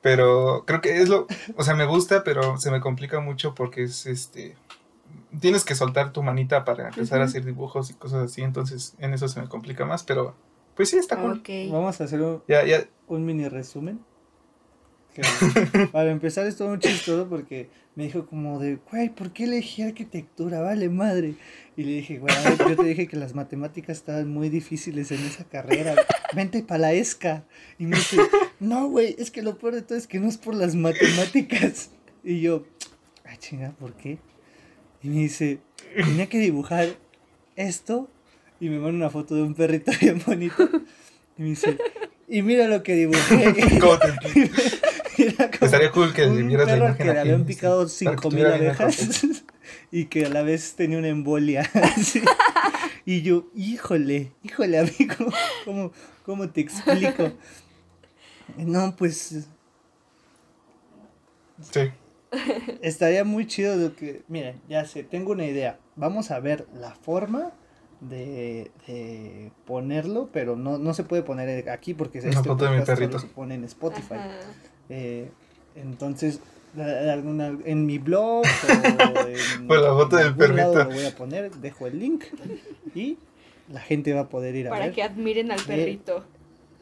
pero 0.00 0.64
creo 0.66 0.80
que 0.80 1.02
es 1.02 1.08
lo, 1.08 1.26
o 1.56 1.64
sea, 1.64 1.74
me 1.74 1.84
gusta, 1.86 2.22
pero 2.24 2.56
se 2.58 2.70
me 2.70 2.80
complica 2.80 3.20
mucho 3.20 3.54
porque 3.54 3.82
es 3.82 4.06
este, 4.06 4.56
tienes 5.40 5.64
que 5.64 5.74
soltar 5.74 6.12
tu 6.12 6.22
manita 6.22 6.64
para 6.64 6.88
empezar 6.88 7.20
a 7.20 7.24
hacer 7.24 7.44
dibujos 7.44 7.90
y 7.90 7.94
cosas 7.94 8.30
así, 8.30 8.42
entonces 8.42 8.94
en 8.98 9.12
eso 9.14 9.28
se 9.28 9.40
me 9.40 9.48
complica 9.48 9.84
más, 9.84 10.04
pero 10.04 10.34
pues 10.76 10.90
sí, 10.90 10.96
está 10.96 11.16
cool. 11.20 11.42
Vamos 11.72 12.00
a 12.00 12.04
hacer 12.04 12.22
un, 12.22 12.42
Ya, 12.48 12.64
ya, 12.64 12.84
un 13.08 13.24
mini 13.26 13.48
resumen. 13.48 14.00
Que, 15.14 15.22
para 15.92 16.10
empezar, 16.10 16.46
estuvo 16.46 16.68
muy 16.68 16.78
chistoso 16.78 17.28
porque 17.28 17.68
me 17.96 18.04
dijo 18.04 18.26
como 18.26 18.58
de, 18.58 18.78
güey, 18.90 19.08
¿por 19.08 19.32
qué 19.32 19.44
elegí 19.44 19.82
arquitectura? 19.82 20.60
Vale, 20.60 20.88
madre. 20.88 21.34
Y 21.76 21.84
le 21.84 21.92
dije, 21.92 22.18
güey, 22.18 22.34
yo 22.68 22.76
te 22.76 22.84
dije 22.84 23.06
que 23.06 23.16
las 23.16 23.34
matemáticas 23.34 23.98
estaban 23.98 24.28
muy 24.28 24.48
difíciles 24.48 25.10
en 25.10 25.24
esa 25.24 25.44
carrera. 25.44 25.94
Vente 26.34 26.62
para 26.62 26.78
la 26.78 26.92
ESCA. 26.92 27.44
Y 27.78 27.86
me 27.86 27.96
dice, 27.96 28.18
no, 28.60 28.88
güey, 28.88 29.16
es 29.18 29.30
que 29.30 29.42
lo 29.42 29.58
peor 29.58 29.74
de 29.74 29.82
todo 29.82 29.98
es 29.98 30.06
que 30.06 30.20
no 30.20 30.28
es 30.28 30.38
por 30.38 30.54
las 30.54 30.74
matemáticas. 30.74 31.90
Y 32.22 32.40
yo, 32.40 32.64
ah, 33.24 33.36
chinga, 33.38 33.72
¿por 33.72 33.94
qué? 33.94 34.18
Y 35.02 35.08
me 35.08 35.20
dice, 35.20 35.58
tenía 35.96 36.28
que 36.28 36.38
dibujar 36.38 36.88
esto. 37.56 38.08
Y 38.60 38.68
me 38.68 38.78
manda 38.78 38.96
una 38.96 39.10
foto 39.10 39.34
de 39.34 39.42
un 39.42 39.54
perrito 39.54 39.90
bien 40.00 40.22
bonito. 40.24 40.68
Y 41.38 41.42
me 41.42 41.48
dice, 41.48 41.78
y 42.28 42.42
mira 42.42 42.68
lo 42.68 42.82
que 42.82 42.94
dibujé. 42.94 43.54
Estaría 45.60 45.90
cool 45.90 46.12
que 46.12 46.26
un 46.26 46.48
vieras 46.48 46.66
la 46.66 46.72
perro 46.74 46.86
imagen 46.86 47.06
que 47.06 47.12
le 47.12 47.20
habían 47.20 47.44
picado 47.44 47.78
para 47.80 48.16
que 48.16 48.22
5000 48.22 48.46
estuviera 48.46 48.50
bien 48.50 48.62
el 48.62 48.68
abejas 48.70 49.26
y 49.92 50.04
que 50.06 50.26
a 50.26 50.28
la 50.28 50.42
vez 50.42 50.74
tenía 50.74 50.98
una 50.98 51.08
embolia. 51.08 51.68
así. 51.96 52.22
Y 53.04 53.22
yo, 53.22 53.46
híjole, 53.54 54.32
híjole, 54.42 54.78
amigo, 54.78 55.32
¿cómo, 55.64 55.92
cómo 56.24 56.48
te 56.50 56.60
explico? 56.60 57.32
No, 58.56 58.94
pues 58.96 59.46
Sí, 61.62 61.90
estaría 62.80 63.24
muy 63.24 63.46
chido 63.46 63.76
lo 63.76 63.94
que, 63.94 64.22
miren, 64.28 64.60
ya 64.68 64.84
sé, 64.86 65.02
tengo 65.02 65.32
una 65.32 65.44
idea. 65.46 65.78
Vamos 65.96 66.30
a 66.30 66.40
ver 66.40 66.66
la 66.74 66.94
forma 66.94 67.52
de, 68.00 68.70
de 68.86 69.52
ponerlo, 69.66 70.30
pero 70.32 70.56
no, 70.56 70.78
no 70.78 70.94
se 70.94 71.04
puede 71.04 71.22
poner 71.22 71.68
aquí 71.68 71.92
porque 71.92 72.20
Una 72.20 72.30
este 72.30 72.48
foto 72.48 72.64
de 72.64 72.70
mi 72.70 72.76
podcast 72.78 72.86
solo 72.98 73.10
perrito. 73.10 73.18
se 73.18 73.26
pone 73.26 73.54
en 73.56 73.64
Spotify. 73.64 74.14
Ajá. 74.14 74.38
Eh, 74.90 75.30
entonces, 75.76 76.40
en 76.76 77.86
mi 77.86 77.98
blog 77.98 78.42
o 78.44 78.44
en, 79.58 79.66
Pues 79.66 79.80
la 79.80 79.88
foto 79.92 80.16
del 80.16 80.26
algún 80.26 80.56
lado 80.56 80.72
perrito. 80.74 80.90
lo 80.90 80.96
voy 80.96 81.04
a 81.06 81.16
poner, 81.16 81.50
dejo 81.52 81.86
el 81.86 81.98
link 81.98 82.24
y 82.94 83.16
la 83.72 83.80
gente 83.80 84.12
va 84.12 84.22
a 84.22 84.28
poder 84.28 84.54
ir 84.56 84.66
a 84.66 84.70
Para 84.70 84.86
ver 84.86 84.94
que 84.94 85.02
admiren 85.02 85.50
al 85.52 85.60
perrito. 85.62 86.24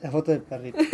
la 0.02 0.10
foto 0.10 0.30
del 0.32 0.42
perrito. 0.42 0.78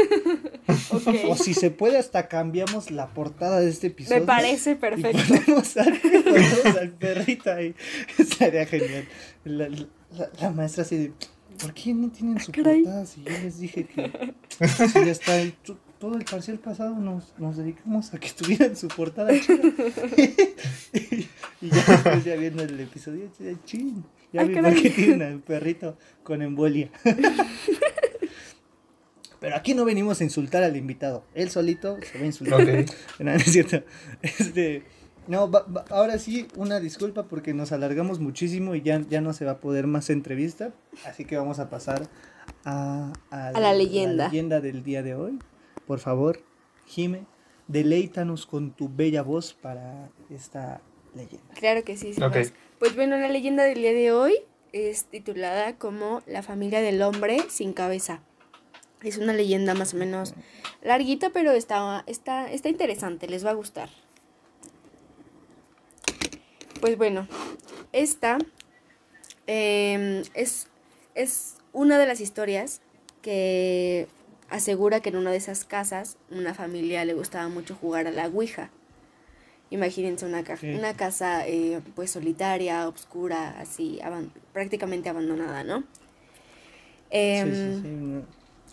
O 1.29 1.37
si 1.37 1.55
se 1.55 1.70
puede, 1.70 1.98
hasta 1.98 2.27
cambiamos 2.29 2.90
la 2.90 3.09
portada 3.09 3.61
de 3.61 3.68
este 3.68 3.88
episodio. 3.88 4.20
Me 4.20 4.27
parece 4.27 4.72
Y 4.72 4.74
perfecto. 4.77 5.18
ponemos 5.29 5.77
al, 5.77 6.00
ponemos 6.24 6.77
al 6.81 6.90
perrito 6.92 7.53
ahí. 7.53 7.74
Estaría 8.18 8.64
genial. 8.66 9.05
La, 9.44 9.68
la- 9.68 10.31
la 10.40 10.50
maestra 10.53 10.83
así 10.85 10.96
de, 10.96 11.12
¿por 11.61 11.74
qué 11.74 11.92
no 11.92 12.09
tienen 12.11 12.40
su 12.40 12.50
caray. 12.53 12.83
portada? 12.83 13.05
Si 13.07 13.22
yo 13.24 13.31
les 13.31 13.59
dije 13.61 13.85
que 13.87 14.35
si 14.88 15.05
ya 15.05 15.11
está 15.12 15.38
el- 15.40 15.55
todo 16.05 16.17
el 16.19 16.25
parcial 16.27 16.59
pasado 16.59 16.95
nos, 16.97 17.33
nos 17.38 17.57
dedicamos 17.57 18.12
a 18.12 18.19
que 18.21 18.29
tuvieran 18.37 18.77
su 18.77 18.88
portada 18.88 19.31
chida. 19.40 19.62
y 21.62 21.71
ya 21.71 21.83
después 21.88 22.25
ya 22.25 22.37
viendo 22.37 22.62
el 22.62 22.79
episodio, 22.79 23.31
ya, 23.40 23.53
chin, 23.64 24.05
ya 24.31 24.43
Ah, 24.43 24.45
vi 24.45 24.55
por 24.55 24.75
qué 24.75 24.90
tienen 24.90 25.23
al 25.23 25.40
perrito 25.40 25.97
con 26.23 26.43
embolia. 26.43 26.90
Pero 29.40 29.57
aquí 29.57 29.73
no 29.75 29.87
venimos 29.87 30.21
a 30.21 30.25
insultar 30.25 30.62
al 30.62 30.77
invitado. 30.77 31.25
Él 31.35 31.49
solito 31.51 31.97
se 32.03 32.19
va 32.19 32.25
a 32.25 32.27
insultar. 32.27 32.61
No, 33.19 33.25
no 33.25 33.31
es 33.33 33.45
cierto. 33.45 33.83
Este, 34.21 34.83
no, 35.27 35.51
va- 35.51 35.64
va- 35.67 35.85
ahora 35.88 36.19
sí, 36.19 36.47
una 36.57 36.81
disculpa 36.81 37.23
porque 37.29 37.55
nos 37.55 37.73
alargamos 37.73 38.21
muchísimo 38.21 38.75
y 38.75 38.83
ya, 38.83 39.01
ya 39.09 39.23
no 39.23 39.33
se 39.33 39.47
va 39.47 39.53
a 39.53 39.59
poder 39.59 39.87
más 39.87 40.11
entrevista. 40.11 40.75
Así 41.07 41.25
que 41.25 41.38
vamos 41.38 41.61
a 41.61 41.71
pasar 41.71 42.09
a, 42.67 43.11
A 43.31 43.53
la 43.59 43.73
leyenda. 43.73 44.29
leyenda 44.29 44.61
del 44.61 44.83
día 44.85 45.03
de 45.03 45.14
hoy. 45.14 45.38
Por 45.87 45.99
favor, 46.01 46.42
Jime, 46.87 47.25
deleítanos 47.68 48.47
con 48.47 48.73
tu 48.73 48.88
bella 48.88 49.23
voz 49.23 49.55
para 49.55 50.11
esta 50.31 50.81
leyenda. 51.14 51.55
Claro 51.55 51.85
que 51.85 51.97
sí. 51.97 52.14
sí, 52.14 52.23
Ok. 52.23 52.33
pues. 52.33 52.53
Pues 52.79 52.97
bueno, 52.97 53.16
la 53.16 53.29
leyenda 53.29 53.62
del 53.64 53.79
día 53.79 53.92
de 53.92 54.12
hoy 54.12 54.35
es 54.73 55.05
titulada 55.05 55.77
como 55.79 56.23
La 56.27 56.42
familia 56.42 56.81
del 56.81 57.01
hombre 57.03 57.38
sin 57.49 57.73
cabeza. 57.73 58.20
Es 59.03 59.18
una 59.18 59.33
leyenda 59.33 59.75
más 59.75 59.94
o 59.94 59.97
menos 59.97 60.35
larguita, 60.83 61.31
pero 61.31 61.53
está, 61.53 62.03
está, 62.07 62.51
está 62.51 62.68
interesante, 62.68 63.29
les 63.29 63.44
va 63.44 63.51
a 63.51 63.55
gustar. 63.55 63.88
Pues 66.81 66.99
bueno, 66.99 67.27
esta 67.92 68.38
em, 69.47 70.23
es, 70.35 70.68
es 71.14 71.57
una 71.73 71.99
de 71.99 72.07
las 72.07 72.20
historias 72.20 72.81
que 73.23 74.09
asegura 74.55 75.01
que 75.01 75.09
en 75.11 75.17
una 75.17 75.31
de 75.31 75.37
esas 75.37 75.64
casas 75.64 76.17
una 76.31 76.55
familia 76.55 77.05
le 77.05 77.14
gustaba 77.14 77.49
mucho 77.49 77.75
jugar 77.75 78.07
a 78.07 78.11
la 78.11 78.27
Ouija. 78.29 78.71
Imagínense 79.71 80.25
una, 80.27 80.45
ca- 80.45 80.57
Sí. 80.57 80.71
una 80.75 80.95
casa 80.95 81.47
eh, 81.49 81.81
pues 81.95 82.11
solitaria, 82.11 82.87
oscura, 82.88 83.59
así, 83.59 83.99
aban- 84.03 84.31
prácticamente 84.53 85.09
abandonada, 85.09 85.64
¿no? 85.64 85.81
Sí, 85.81 85.85
Em, 87.11 87.53
sí, 87.55 87.81
sí, 87.83 87.88
no. 87.88 88.23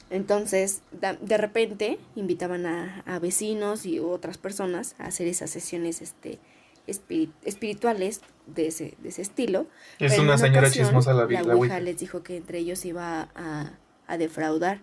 entonces, 0.09 0.81
de 1.21 1.37
repente 1.37 1.99
invitaban 2.15 2.65
a, 2.65 3.03
a 3.05 3.19
vecinos 3.19 3.85
y 3.85 3.99
otras 3.99 4.37
personas 4.37 4.95
a 4.99 5.05
hacer 5.05 5.27
esas 5.27 5.49
sesiones 5.49 6.01
este, 6.01 6.39
espiri- 6.87 7.31
espirituales 7.45 8.21
de 8.47 8.67
ese, 8.67 8.95
de 8.99 9.09
ese 9.09 9.21
estilo. 9.21 9.67
Es 9.99 10.11
Pero 10.11 10.23
una 10.23 10.37
señora 10.37 10.61
ocasión, 10.67 10.87
chismosa 10.87 11.13
la, 11.13 11.25
la 11.25 11.41
la 11.43 11.55
Ouija 11.55 11.55
Ouija. 11.75 11.79
les 11.79 11.97
dijo 11.99 12.23
que 12.23 12.37
entre 12.37 12.59
ellos 12.59 12.83
iba 12.85 13.29
a, 13.35 13.71
a 14.07 14.17
defraudar 14.17 14.79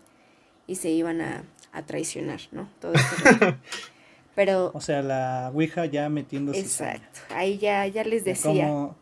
y 0.69 0.77
se 0.77 0.91
iban 0.91 1.21
a, 1.21 1.43
a 1.73 1.83
traicionar, 1.85 2.39
¿no? 2.53 2.69
Todo 2.81 2.93
rollo. 2.93 3.57
Pero, 4.37 4.71
O 4.73 4.81
sea, 4.81 5.03
la 5.03 5.51
Ouija 5.53 5.87
ya 5.87 6.09
metiéndose. 6.09 6.61
exacto, 6.61 7.19
ahí 7.35 7.59
ya, 7.59 7.85
ya 7.89 8.05
les 8.05 8.25
decía. 8.25 8.69
Como, 8.69 8.95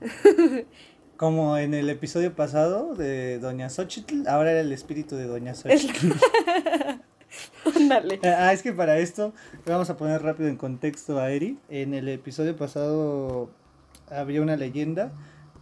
como 1.16 1.58
en 1.58 1.74
el 1.74 1.90
episodio 1.90 2.36
pasado 2.36 2.94
de 2.94 3.40
Doña 3.40 3.68
Xochitl, 3.68 4.28
ahora 4.28 4.52
era 4.52 4.60
el 4.60 4.70
espíritu 4.70 5.16
de 5.16 5.24
Doña 5.26 5.54
Xochitl. 5.54 6.12
Ándale. 7.76 8.20
Ah, 8.22 8.52
es 8.52 8.62
que 8.62 8.72
para 8.72 8.98
esto 8.98 9.32
vamos 9.66 9.90
a 9.90 9.96
poner 9.96 10.22
rápido 10.22 10.48
en 10.48 10.56
contexto 10.56 11.18
a 11.18 11.30
Eri. 11.32 11.58
En 11.68 11.92
el 11.92 12.08
episodio 12.08 12.56
pasado 12.56 13.50
había 14.08 14.40
una 14.40 14.56
leyenda 14.56 15.12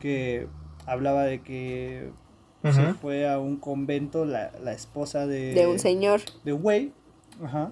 que 0.01 0.47
hablaba 0.87 1.25
de 1.25 1.41
que 1.41 2.11
se 2.73 2.81
Ujú. 2.83 2.95
fue 3.01 3.29
a 3.29 3.39
un 3.39 3.57
convento 3.57 4.25
la, 4.25 4.51
la 4.63 4.73
esposa 4.73 5.27
de, 5.27 5.53
De 5.55 5.67
un 5.67 5.79
señor. 5.79 6.21
de 6.45 6.53
un 6.53 6.63
güey. 6.63 6.93
Ajá. 7.43 7.71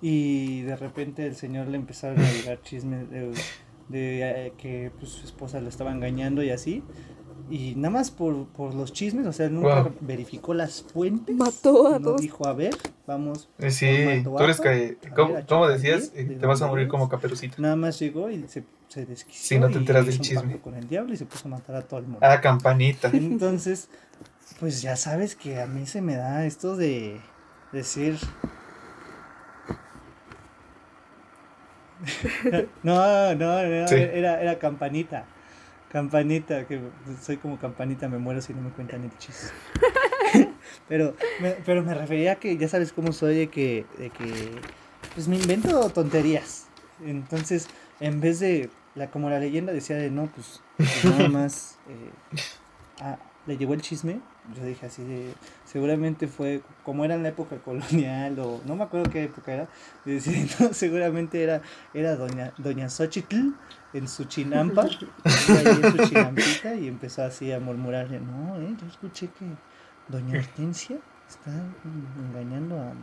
Y 0.00 0.62
de 0.62 0.76
repente 0.76 1.26
el 1.26 1.34
señor 1.36 1.68
le 1.68 1.76
empezaron 1.76 2.18
a 2.20 2.30
llegar 2.32 2.60
chismes 2.62 3.10
de, 3.10 3.30
de, 3.88 4.46
eh, 4.46 4.52
que 4.58 4.90
pues, 4.98 5.10
su 5.12 5.24
esposa 5.24 5.60
lo 5.60 5.68
estaba 5.68 5.92
engañando 5.92 6.42
y 6.42 6.50
así. 6.50 6.82
Y 7.50 7.74
nada 7.74 7.90
más 7.90 8.10
por, 8.10 8.46
por 8.48 8.74
los 8.74 8.92
chismes, 8.92 9.26
o 9.26 9.32
sea, 9.32 9.48
nunca 9.50 9.82
Wow. 9.82 9.92
verificó 10.00 10.54
las 10.54 10.82
fuentes. 10.82 11.36
Mató 11.36 11.88
a 11.94 11.98
no 11.98 12.10
dos. 12.12 12.20
dijo, 12.20 12.46
a 12.46 12.54
ver, 12.54 12.74
vamos. 13.06 13.50
Eh, 13.58 13.70
Sí, 13.70 14.22
tú 14.24 14.38
eres 14.38 14.60
que, 14.60 14.96
a 15.06 15.14
¿cómo, 15.14 15.34
ver, 15.34 15.46
cómo 15.46 15.68
decías? 15.68 16.14
de 16.14 16.22
Eh, 16.22 16.24
Te 16.40 16.46
vas 16.46 16.62
a 16.62 16.66
morir 16.68 16.88
como 16.88 17.08
caperucita. 17.10 17.56
Nada 17.58 17.76
más 17.76 17.98
llegó 17.98 18.30
y 18.30 18.46
se, 18.48 18.64
se 18.88 19.04
desquició. 19.04 19.42
Si 19.46 19.58
no 19.58 19.68
te 19.68 19.74
y 19.74 19.76
enteras 19.78 20.06
del 20.06 20.14
hizo 20.14 20.22
un 20.22 20.24
chisme. 20.28 20.42
pacto 20.54 20.62
con 20.62 20.74
el 20.74 20.88
diablo 20.88 21.12
y 21.12 21.16
se 21.18 21.26
puso 21.26 21.48
a 21.48 21.50
matar 21.50 21.76
a 21.76 21.82
todo 21.82 22.00
el 22.00 22.06
mundo. 22.06 22.20
Ah, 22.22 22.40
campanita. 22.40 23.10
Entonces, 23.12 23.88
pues 24.60 24.82
ya 24.82 24.96
sabes 24.96 25.34
que 25.34 25.60
a 25.60 25.66
mí 25.66 25.86
se 25.86 26.00
me 26.00 26.16
da 26.16 26.44
esto 26.46 26.76
de 26.76 27.20
decir. 27.72 28.18
No, 32.82 33.34
no, 33.34 33.64
no, 33.64 33.88
Sí. 33.88 33.94
era, 33.94 34.40
era 34.40 34.58
campanita. 34.58 35.24
Campanita, 35.90 36.66
que 36.66 36.80
soy 37.22 37.36
como 37.36 37.58
campanita, 37.58 38.08
me 38.08 38.18
muero 38.18 38.42
si 38.42 38.52
no 38.52 38.60
me 38.62 38.70
cuentan 38.70 39.04
el 39.04 39.16
chiste. 39.16 39.48
pero, 40.88 41.14
me, 41.40 41.52
pero 41.64 41.82
me 41.82 41.94
refería 41.94 42.32
a 42.32 42.36
que 42.36 42.56
ya 42.56 42.68
sabes 42.68 42.92
cómo 42.92 43.12
soy 43.12 43.36
de 43.36 43.48
que, 43.48 43.86
de 43.96 44.10
que 44.10 44.50
pues 45.14 45.28
me 45.28 45.36
invento 45.36 45.88
tonterías. 45.90 46.66
Entonces, 47.04 47.68
en 48.00 48.20
vez 48.20 48.40
de, 48.40 48.70
la, 48.96 49.08
como 49.10 49.30
la 49.30 49.38
leyenda 49.38 49.72
decía 49.72 49.96
de 49.96 50.10
no, 50.10 50.26
pues, 50.26 50.60
pues 50.76 51.04
nada 51.04 51.28
más 51.28 51.78
eh, 51.88 52.40
ah, 53.00 53.18
le 53.46 53.56
llegó 53.56 53.74
el 53.74 53.80
chisme, 53.80 54.20
yo 54.52 54.64
dije 54.64 54.86
así 54.86 55.02
de, 55.04 55.32
seguramente 55.64 56.26
fue, 56.26 56.62
como 56.82 57.04
era 57.04 57.14
en 57.14 57.22
la 57.22 57.30
época 57.30 57.56
colonial 57.58 58.38
o 58.40 58.60
no 58.66 58.76
me 58.76 58.84
acuerdo 58.84 59.10
qué 59.10 59.24
época 59.24 59.52
era, 59.54 59.68
no, 60.60 60.74
seguramente 60.74 61.42
era, 61.42 61.62
era 61.94 62.16
doña, 62.16 62.52
doña 62.58 62.88
Xochitl 62.88 63.54
en 63.92 64.08
su 64.08 64.24
chinampa, 64.24 64.86
iba 64.86 65.58
ahí 65.58 65.80
en 65.82 65.92
su 65.92 66.08
chinampita 66.08 66.74
y 66.74 66.88
empezó 66.88 67.22
así 67.22 67.52
a 67.52 67.60
murmurarle, 67.60 68.20
no, 68.20 68.60
eh, 68.60 68.74
yo 68.80 68.86
escuché 68.86 69.28
que 69.28 69.46
doña 70.08 70.38
Hortensia 70.38 70.98
está 71.28 71.50
engañando 72.30 72.76
a 72.76 72.84
don, 72.86 72.94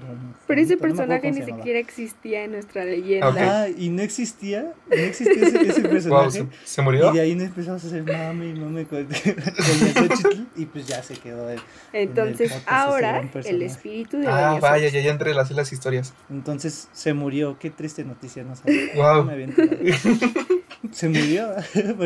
don 0.00 0.34
Pero 0.46 0.60
ese 0.60 0.76
Juanito", 0.76 1.02
no 1.02 1.06
personaje 1.06 1.32
ni 1.32 1.42
siquiera 1.42 1.78
existía 1.78 2.44
en 2.44 2.52
nuestra 2.52 2.84
leyenda. 2.84 3.62
Ah, 3.62 3.68
y 3.68 3.90
no 3.90 4.02
existía, 4.02 4.72
no 4.88 4.96
existía 4.96 5.46
ese, 5.46 5.68
ese 5.68 5.82
Wow, 5.82 5.90
personaje. 5.90 6.30
¿se, 6.30 6.46
se 6.64 6.82
murió? 6.82 7.10
Y 7.10 7.14
de 7.14 7.20
ahí 7.20 7.34
nos 7.34 7.44
empezamos 7.46 7.84
a 7.84 7.86
hacer 7.86 8.02
mame 8.04 8.48
y 8.48 8.54
mame 8.54 8.84
con 8.86 9.06
y 10.56 10.66
pues 10.66 10.86
ya 10.86 11.02
se 11.02 11.14
quedó. 11.14 11.48
el- 11.50 11.60
Entonces, 11.92 12.52
ahora 12.66 13.22
el 13.44 13.62
espíritu 13.62 14.18
de 14.18 14.26
Ah, 14.28 14.58
vaya, 14.60 14.88
ya, 14.88 15.00
ya 15.00 15.10
entré 15.10 15.34
las, 15.34 15.50
las 15.50 15.72
historias. 15.72 16.12
Entonces 16.30 16.88
se 16.92 17.12
murió. 17.14 17.58
Qué 17.58 17.70
triste 17.70 18.04
noticia, 18.04 18.42
no 18.42 18.56
sabía. 18.56 18.92
Wow. 18.94 19.24
No 19.24 19.32
me. 19.36 19.48
Se 20.92 21.08
murió. 21.08 21.48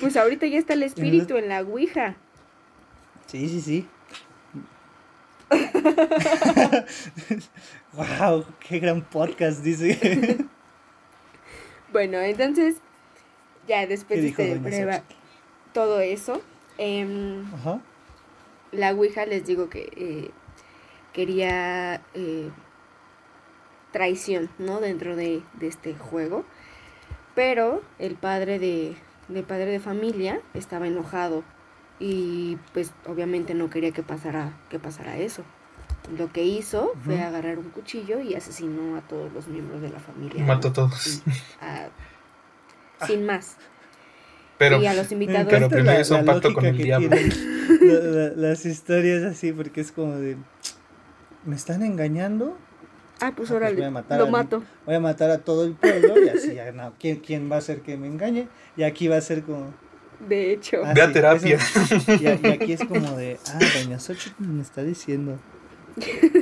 Pues 0.00 0.16
ahorita 0.16 0.46
ya 0.46 0.58
está 0.58 0.74
el 0.74 0.82
espíritu 0.84 1.36
en 1.36 1.48
la 1.48 1.60
Ouija. 1.62 2.16
sí, 3.26 3.48
sí, 3.48 3.60
sí. 3.60 3.86
wow, 7.92 8.44
qué 8.60 8.78
gran 8.78 9.02
podcast, 9.02 9.62
dice. 9.62 10.38
Bueno, 11.90 12.18
entonces, 12.18 12.76
ya 13.66 13.86
después 13.86 14.18
¿Qué 14.18 14.22
de 14.22 14.28
este 14.52 14.84
Xochitl? 14.84 15.14
todo 15.72 16.00
eso, 16.00 16.42
em, 16.76 17.46
Ajá. 17.54 17.80
la 18.72 18.92
Ouija 18.92 19.24
les 19.24 19.46
digo 19.46 19.70
que 19.70 19.90
eh, 19.96 20.30
quería 21.14 22.02
eh, 22.12 22.50
traición, 23.90 24.50
¿no? 24.58 24.80
Dentro 24.80 25.16
de, 25.16 25.42
de 25.54 25.66
este 25.66 25.94
juego. 25.94 26.44
Pero 27.34 27.80
el 27.98 28.16
padre 28.16 28.58
de, 28.58 28.94
de 29.28 29.42
padre 29.42 29.66
de 29.66 29.80
familia 29.80 30.42
estaba 30.52 30.88
enojado 30.88 31.42
y 32.00 32.56
pues 32.72 32.92
obviamente 33.06 33.54
no 33.54 33.70
quería 33.70 33.92
que 33.92 34.02
pasara, 34.02 34.52
que 34.70 34.78
pasara 34.78 35.16
eso. 35.16 35.42
Lo 36.16 36.32
que 36.32 36.44
hizo 36.44 36.92
fue 37.04 37.20
agarrar 37.20 37.58
un 37.58 37.68
cuchillo 37.70 38.20
y 38.20 38.34
asesinó 38.34 38.96
a 38.96 39.00
todos 39.02 39.32
los 39.32 39.46
miembros 39.48 39.82
de 39.82 39.90
la 39.90 39.98
familia. 40.00 40.42
Mató 40.44 40.68
a 40.68 40.72
todos. 40.72 40.94
Sí, 41.02 41.22
a- 41.60 41.88
sin 43.06 43.26
más. 43.26 43.56
Pero, 44.56 44.80
y 44.82 44.86
a 44.86 44.94
los 44.94 45.12
invitados. 45.12 45.46
Pero 45.50 45.68
primero 45.68 46.00
hizo 46.00 46.16
un 46.16 46.24
pacto 46.24 46.52
con 46.54 46.64
el 46.64 46.76
diablo. 46.76 47.10
la- 47.80 47.92
la- 47.94 48.32
las 48.36 48.64
historias 48.64 49.22
así, 49.24 49.52
porque 49.52 49.80
es 49.80 49.92
como 49.92 50.14
de. 50.16 50.36
¿Me 51.44 51.54
están 51.56 51.82
engañando? 51.82 52.56
Ah, 52.56 53.18
pues 53.18 53.30
Ah, 53.30 53.32
pues 53.36 53.50
órale, 53.50 53.76
voy 53.76 53.84
a 53.84 53.90
matar 53.90 54.18
lo 54.18 54.26
mato. 54.28 54.62
Voy 54.86 54.94
a 54.94 55.00
matar 55.00 55.30
a 55.30 55.38
todo 55.38 55.64
el 55.64 55.72
pueblo 55.74 56.24
y 56.24 56.28
así 56.28 56.54
ya 56.54 56.72
no. 56.72 56.92
¿Quién, 56.98 57.16
quién 57.16 57.50
va 57.50 57.56
a 57.56 57.60
ser 57.60 57.80
que 57.82 57.96
me 57.96 58.06
engañe? 58.06 58.48
Y 58.76 58.82
aquí 58.84 59.08
va 59.08 59.16
a 59.16 59.20
ser 59.20 59.42
como. 59.42 59.74
De 60.26 60.52
hecho. 60.52 60.82
ah, 60.84 60.92
Ve 60.94 61.02
a 61.02 61.06
sí, 61.06 61.12
terapia. 61.12 61.56
eso- 61.56 62.12
y, 62.22 62.46
aquí 62.48 62.72
es 62.72 62.84
como 62.84 63.16
de. 63.16 63.38
Ah, 63.46 63.58
doña 63.82 63.98
Xochitl 63.98 64.42
me 64.44 64.62
está 64.62 64.82
diciendo 64.82 65.38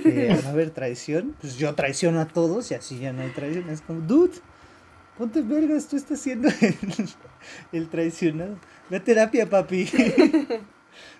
que 0.02 0.38
va 0.42 0.48
a 0.48 0.52
haber 0.52 0.70
traición. 0.70 1.34
Pues 1.40 1.56
yo 1.58 1.74
traiciono 1.74 2.20
a 2.20 2.26
todos 2.26 2.70
y 2.70 2.74
así 2.74 2.98
ya 2.98 3.12
no 3.12 3.22
hay 3.22 3.30
traición. 3.30 3.68
Es 3.68 3.80
como, 3.82 4.00
dude, 4.00 4.32
ponte 5.18 5.42
vergas, 5.42 5.88
tú 5.88 5.96
estás 5.96 6.20
siendo 6.20 6.48
el, 6.60 6.74
el 7.72 7.88
traicionado. 7.88 8.56
Ve 8.90 8.96
a 8.98 9.04
terapia, 9.04 9.48
papi. 9.48 9.88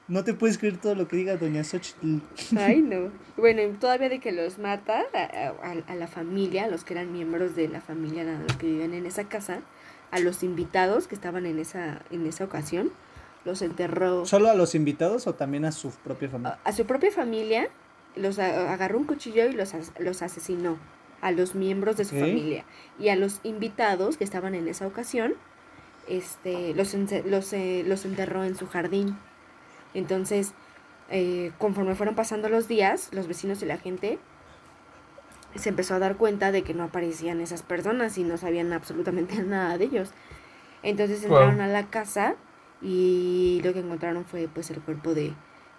No 0.09 0.23
te 0.23 0.35
puedes 0.35 0.57
creer 0.57 0.77
todo 0.77 0.95
lo 0.95 1.09
que 1.09 1.17
diga 1.17 1.37
doña 1.37 1.65
Xochitl. 1.65 2.19
Ay, 2.57 2.81
no. 2.81 3.11
Bueno, 3.37 3.63
y 3.63 3.73
todavía 3.73 4.09
de 4.09 4.21
que 4.21 4.31
los 4.31 4.57
mata 4.59 5.03
a, 5.13 5.49
a- 5.49 5.93
a 5.93 5.95
la 5.97 6.07
familia, 6.07 6.65
a 6.65 6.69
los 6.69 6.85
que 6.85 6.95
eran 6.95 7.13
miembros 7.13 7.57
de 7.57 7.67
la 7.69 7.81
familia, 7.81 8.23
a 8.23 8.41
los 8.41 8.57
que 8.57 8.67
vivían 8.67 8.95
en 8.95 9.05
esa 9.05 9.25
casa, 9.29 9.59
a 10.11 10.19
los 10.21 10.43
invitados 10.43 11.07
que 11.09 11.15
estaban 11.15 11.47
en 11.47 11.59
esa, 11.59 12.01
en 12.11 12.27
esa 12.27 12.45
ocasión, 12.45 12.91
los 13.45 13.63
enterró 13.63 14.25
¿Solo 14.27 14.49
a 14.51 14.55
los 14.55 14.75
invitados 14.75 15.27
o 15.27 15.35
también 15.35 15.65
a 15.65 15.73
su 15.73 15.91
propia 15.91 16.29
familia? 16.29 16.59
a, 16.65 16.69
a 16.69 16.73
su 16.73 16.85
propia 16.87 17.11
familia, 17.11 17.69
los 18.17 18.39
a- 18.39 18.73
agarró 18.73 18.99
un 18.99 19.05
cuchillo 19.05 19.47
y 19.47 19.53
los, 19.53 19.73
los 19.99 20.23
asesinó 20.23 20.79
a 21.21 21.31
los 21.33 21.55
miembros 21.55 21.97
de 21.97 22.05
su 22.05 22.15
familia 22.17 22.65
y 22.99 23.09
a 23.09 23.17
los 23.17 23.41
invitados 23.43 24.17
que 24.17 24.25
estaban 24.25 24.55
en 24.55 24.69
esa 24.69 24.87
ocasión, 24.87 25.35
este, 26.09 26.75
los, 26.75 26.95
los, 27.25 27.53
eh, 27.53 27.85
los 27.87 28.05
enterró 28.05 28.45
en 28.45 28.55
su 28.57 28.67
jardín. 28.67 29.17
Entonces, 29.95 30.53
eh, 31.11 31.53
conforme 31.59 31.95
fueron 31.95 32.15
pasando 32.15 32.49
los 32.49 32.69
días, 32.69 33.09
los 33.13 33.29
vecinos 33.29 33.63
y 33.63 33.67
la 33.67 33.79
gente 33.79 34.19
se 35.59 35.69
empezó 35.71 35.95
a 35.95 35.99
dar 35.99 36.17
cuenta 36.17 36.53
de 36.53 36.63
que 36.63 36.75
no 36.75 36.85
aparecían 36.85 37.41
esas 37.41 37.63
personas 37.63 38.17
y 38.19 38.25
no 38.25 38.37
sabían 38.37 38.73
absolutamente 38.73 39.43
nada 39.43 39.79
de 39.79 39.85
ellos. 39.85 40.11
Entonces 40.83 41.21
Wow. 41.27 41.39
entraron 41.39 41.61
a 41.61 41.69
la 41.69 41.87
casa 41.87 42.35
y 42.83 43.61
lo 43.65 43.73
que 43.73 43.81
encontraron 43.81 44.25
fue 44.25 44.49
pues 44.53 44.71
el 44.71 44.81
cuerpo 44.81 45.15
de, 45.15 45.33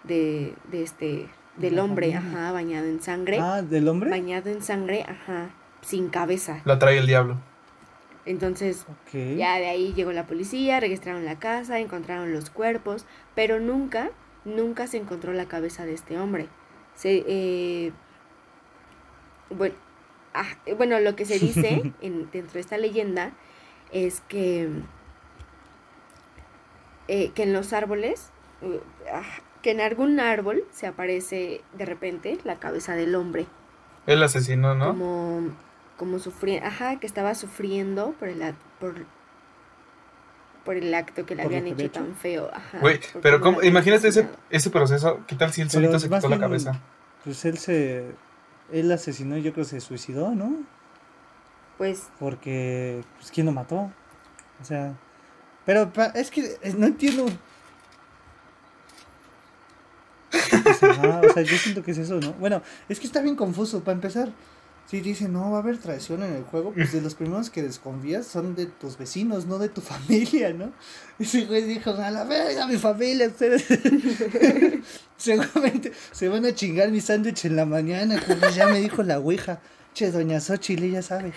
de, 0.04 0.54
de 0.72 0.84
este 0.84 1.28
del 1.58 1.76
La 1.78 1.84
hombre, 1.84 2.12
familia. 2.13 2.38
ajá, 2.40 2.52
bañado 2.52 2.86
en 2.88 3.02
sangre, 3.02 3.40
Ah, 3.42 3.62
¿del 3.63 3.88
hombre? 3.88 4.10
bañado 4.12 4.50
en 4.52 4.62
sangre, 4.62 5.04
ajá, 5.08 5.50
sin 5.82 6.10
cabeza. 6.10 6.62
la 6.66 6.78
trae 6.78 6.98
el 7.00 7.08
diablo. 7.08 7.38
Entonces, 8.26 8.86
ya 9.13 9.58
de 9.58 9.68
ahí 9.68 9.94
llegó 9.94 10.12
la 10.12 10.28
policía, 10.28 10.80
registraron 10.82 11.24
la 11.24 11.40
casa, 11.40 11.80
encontraron 11.80 12.34
los 12.34 12.50
cuerpos, 12.50 13.06
pero 13.36 13.60
nunca, 13.62 14.10
nunca 14.44 14.86
se 14.88 14.98
encontró 14.98 15.32
la 15.34 15.46
cabeza 15.46 15.86
de 15.86 15.94
este 15.94 16.20
hombre. 16.20 16.48
Se, 16.94 17.24
eh, 17.26 17.94
bueno, 19.50 19.76
ah, 20.34 20.46
eh, 20.66 20.74
bueno, 20.74 21.00
lo 21.00 21.16
que 21.16 21.26
se 21.26 21.40
dice 21.40 21.94
en, 22.02 22.30
dentro 22.32 22.54
de 22.54 22.60
esta 22.60 22.78
leyenda 22.78 23.32
es 23.92 24.22
que, 24.22 24.70
eh, 27.08 27.32
que 27.34 27.44
en 27.44 27.54
los 27.54 27.74
árboles, 27.74 28.30
uh, 28.62 28.76
ah, 29.14 29.24
que 29.62 29.72
en 29.72 29.82
algún 29.82 30.20
árbol 30.20 30.64
se 30.72 30.88
aparece 30.88 31.62
de 31.78 31.86
repente 31.86 32.38
la 32.44 32.58
cabeza 32.58 32.96
del 32.96 33.16
hombre 33.16 33.48
El 34.06 34.22
asesino, 34.24 34.76
¿no? 34.76 34.88
como 34.90 35.42
como 35.98 36.20
sufriendo, 36.20 36.68
ajá, 36.68 37.00
que 37.00 37.08
estaba 37.08 37.34
sufriendo 37.34 38.12
por 38.20 38.28
el 38.28 38.42
ac- 38.44 38.54
por 38.80 38.94
por 40.64 40.76
el 40.76 40.94
acto 40.94 41.26
que 41.26 41.34
le 41.34 41.42
¿Por 41.44 41.52
lo 41.52 41.58
habían 41.58 41.80
hecho, 41.80 41.90
tan 41.90 42.14
feo, 42.16 42.52
ajá. 42.54 42.80
Güey, 42.80 43.00
pero 43.22 43.40
¿cómo? 43.42 43.64
imagínate 43.64 44.10
ese, 44.10 44.28
ese 44.50 44.70
proceso. 44.70 45.22
¿Qué 45.26 45.36
tal 45.38 45.54
si 45.54 45.62
él 45.62 45.70
Pero 45.72 45.80
solito 45.90 45.98
se 46.00 46.08
quitó 46.10 46.28
la 46.30 46.36
bien- 46.36 46.42
cabeza? 46.42 46.80
Pues 47.24 47.46
él 47.46 47.58
se. 47.58 48.12
Él 48.72 48.92
asesinó 48.92 49.38
y 49.38 49.42
yo 49.44 49.54
creo 49.54 49.66
que 49.66 49.70
se 49.72 49.80
suicidó, 49.82 50.32
¿no? 50.36 50.64
Pues 51.78 52.08
Porque. 52.20 53.04
Pues 53.18 53.32
quién 53.32 53.46
lo 53.46 53.52
mató. 53.52 53.92
O 54.62 54.66
sea. 54.66 54.94
Pero 55.66 55.92
pa- 55.94 56.08
es 56.08 56.32
que 56.32 56.58
no 56.78 56.88
entiendo. 56.88 57.26
Pues, 60.64 60.84
ajá, 60.84 61.22
o 61.30 61.34
sea, 61.34 61.44
yo 61.44 61.58
siento 61.58 61.84
que 61.84 61.92
es 61.92 61.98
eso, 61.98 62.20
¿no? 62.20 62.34
Bueno, 62.34 62.62
es 62.90 63.00
que 63.00 63.08
está 63.08 63.22
bien 63.22 63.36
confuso. 63.36 63.84
Para 63.84 63.96
empezar, 63.96 64.30
si 64.88 65.02
dice 65.02 65.28
no 65.28 65.52
va 65.52 65.58
a 65.58 65.62
haber 65.62 65.78
traición 65.78 66.23
en 66.23 66.34
el 66.34 66.43
juego, 66.43 66.71
pues 66.71 66.93
de 66.93 67.02
los 67.02 67.13
primeros 67.13 67.50
que 67.50 67.62
desconfías 67.62 68.26
son 68.26 68.56
de 68.56 68.67
tus 68.67 68.97
vecinos, 68.97 69.45
no 69.45 69.60
de 69.60 69.67
tu 69.67 69.82
familia, 69.93 70.54
¿no? 70.54 70.71
Ese 71.19 71.45
güey 71.45 71.63
dijo, 71.63 71.91
a 71.91 72.10
la 72.10 72.23
verga, 72.23 72.67
mi 72.67 72.78
familia, 72.78 73.28
ustedes. 73.28 73.65
Seguramente 75.17 75.91
se 76.12 76.30
van 76.30 76.45
a 76.45 76.56
chingar 76.56 76.89
mi 76.89 77.02
sándwich 77.02 77.45
en 77.45 77.58
la 77.58 77.65
mañana, 77.65 78.21
como 78.26 78.50
ya 78.50 78.67
me 78.67 78.80
dijo 78.80 79.04
la 79.04 79.19
ouija. 79.19 79.60
Che, 79.93 80.12
doña 80.12 80.39
Xochitl, 80.39 80.84
ella 80.84 81.02
sabe. 81.02 81.34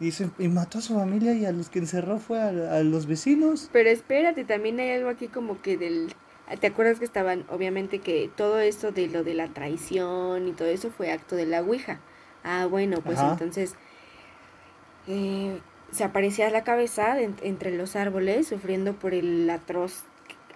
Y, 0.00 0.06
dice, 0.06 0.30
y 0.38 0.48
mató 0.48 0.78
a 0.78 0.80
su 0.80 0.94
familia 0.94 1.34
y 1.34 1.44
a 1.44 1.52
los 1.52 1.68
que 1.68 1.80
encerró 1.80 2.18
fue 2.18 2.40
a, 2.40 2.48
a 2.48 2.82
los 2.82 3.06
vecinos. 3.06 3.68
Pero 3.72 3.90
espérate, 3.90 4.44
también 4.44 4.78
hay 4.80 4.92
algo 4.92 5.10
aquí 5.10 5.28
como 5.28 5.60
que 5.60 5.76
del... 5.76 6.14
¿Te 6.60 6.68
acuerdas 6.68 7.00
que 7.00 7.04
estaban, 7.04 7.44
obviamente, 7.50 7.98
que 7.98 8.30
todo 8.36 8.60
esto 8.60 8.92
de 8.92 9.08
lo 9.08 9.24
de 9.24 9.34
la 9.34 9.48
traición 9.48 10.46
y 10.46 10.52
todo 10.52 10.68
eso 10.68 10.90
fue 10.90 11.10
acto 11.10 11.36
de 11.36 11.46
la 11.46 11.60
Ouija? 11.62 12.00
Ah, 12.44 12.66
bueno, 12.66 13.00
pues 13.02 13.18
Ajá. 13.18 13.32
entonces 13.32 13.74
eh, 15.06 15.60
se 15.90 16.04
aparecía 16.04 16.50
la 16.50 16.62
cabeza 16.64 17.14
de- 17.14 17.32
entre 17.42 17.76
los 17.76 17.96
árboles 17.96 18.46
sufriendo 18.48 18.92
por 18.94 19.14
el 19.14 19.48
atroz 19.50 20.04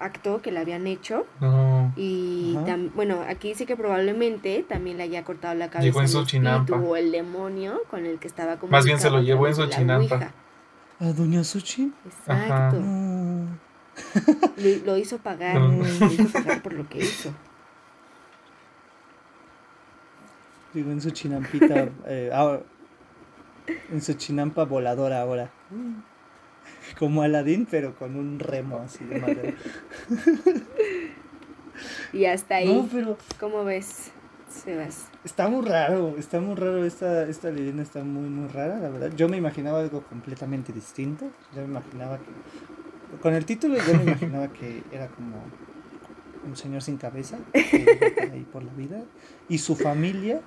acto 0.01 0.41
que 0.43 0.53
le 0.53 0.61
habían 0.61 0.87
hecho. 0.87 1.27
No. 1.41 1.93
Y 1.97 2.55
tam- 2.67 2.93
bueno, 2.95 3.25
aquí 3.29 3.49
dice 3.49 3.67
que 3.67 3.77
probablemente 3.77 4.65
también 4.69 4.97
le 4.97 5.03
haya 5.05 5.25
cortado 5.25 5.55
la 5.55 5.71
cabeza 5.71 5.85
Llegó 5.87 6.01
en 6.01 6.05
el 6.07 6.11
Xochimilco. 6.13 6.77
o 6.77 6.97
el 6.97 7.11
demonio 7.11 7.81
con 7.91 8.07
el 8.07 8.19
que 8.19 8.29
estaba 8.29 8.59
Más 8.71 8.85
bien 8.85 9.01
se 9.01 9.11
lo 9.11 9.21
llevó 9.21 9.49
en 9.49 9.55
Xochimilco. 9.57 10.15
¿A 11.01 11.05
doña 11.13 11.43
Xochitl? 11.45 11.93
Exacto. 12.07 12.79
No. 12.81 13.59
Lo, 14.57 14.87
lo 14.87 14.97
hizo 14.99 15.19
pagar, 15.19 15.59
No. 15.61 15.83
lo 15.83 16.07
hizo 16.13 16.29
pagar 16.33 16.63
por 16.63 16.73
lo 16.75 16.89
que 16.89 16.99
hizo. 16.99 17.33
Digo, 20.75 20.91
en 20.91 21.01
su 21.01 21.11
chinampita. 21.11 21.89
eh, 22.07 22.31
ahora- 22.33 22.63
en 23.93 24.01
su 24.01 24.15
chinampa 24.15 24.65
voladora 24.65 25.21
ahora. 25.21 25.51
Como 26.99 27.23
Aladín, 27.23 27.67
pero 27.71 27.95
con 27.97 28.17
un 28.17 28.39
remo 28.39 28.79
así 28.79 29.05
de 29.05 29.21
madera. 29.21 29.55
Y 32.13 32.25
hasta 32.25 32.57
ahí, 32.57 32.73
No, 32.73 32.89
pero 32.91 33.17
¿cómo 33.39 33.65
ves, 33.65 34.11
Sebas? 34.49 35.09
está 35.25 35.49
muy 35.49 35.65
raro. 35.67 36.15
Está 36.19 36.41
muy 36.41 36.55
raro. 36.57 36.85
Esta, 36.85 37.25
esta 37.25 37.51
leyenda 37.51 37.83
está 37.83 38.03
muy, 38.03 38.29
muy 38.29 38.49
rara, 38.49 38.79
la 38.79 38.89
verdad. 38.89 39.13
Yo 39.17 39.29
me 39.29 39.37
imaginaba 39.37 39.81
algo 39.81 40.03
completamente 40.03 40.73
distinto. 40.73 41.31
Yo 41.55 41.61
me 41.63 41.69
imaginaba 41.69 42.19
que. 42.19 43.19
Con 43.21 43.35
el 43.35 43.45
título, 43.45 43.77
yo 43.77 43.95
me 43.95 44.03
imaginaba 44.05 44.49
que 44.49 44.83
era 44.93 45.09
como 45.09 45.37
un 46.47 46.57
señor 46.57 46.83
sin 46.83 46.97
cabeza 46.97 47.39
que 47.53 47.77
iba 47.77 48.15
por 48.25 48.33
ahí 48.33 48.47
por 48.53 48.63
la 48.65 48.73
vida. 48.73 49.03
Y 49.49 49.59
su 49.59 49.77
familia, 49.77 50.41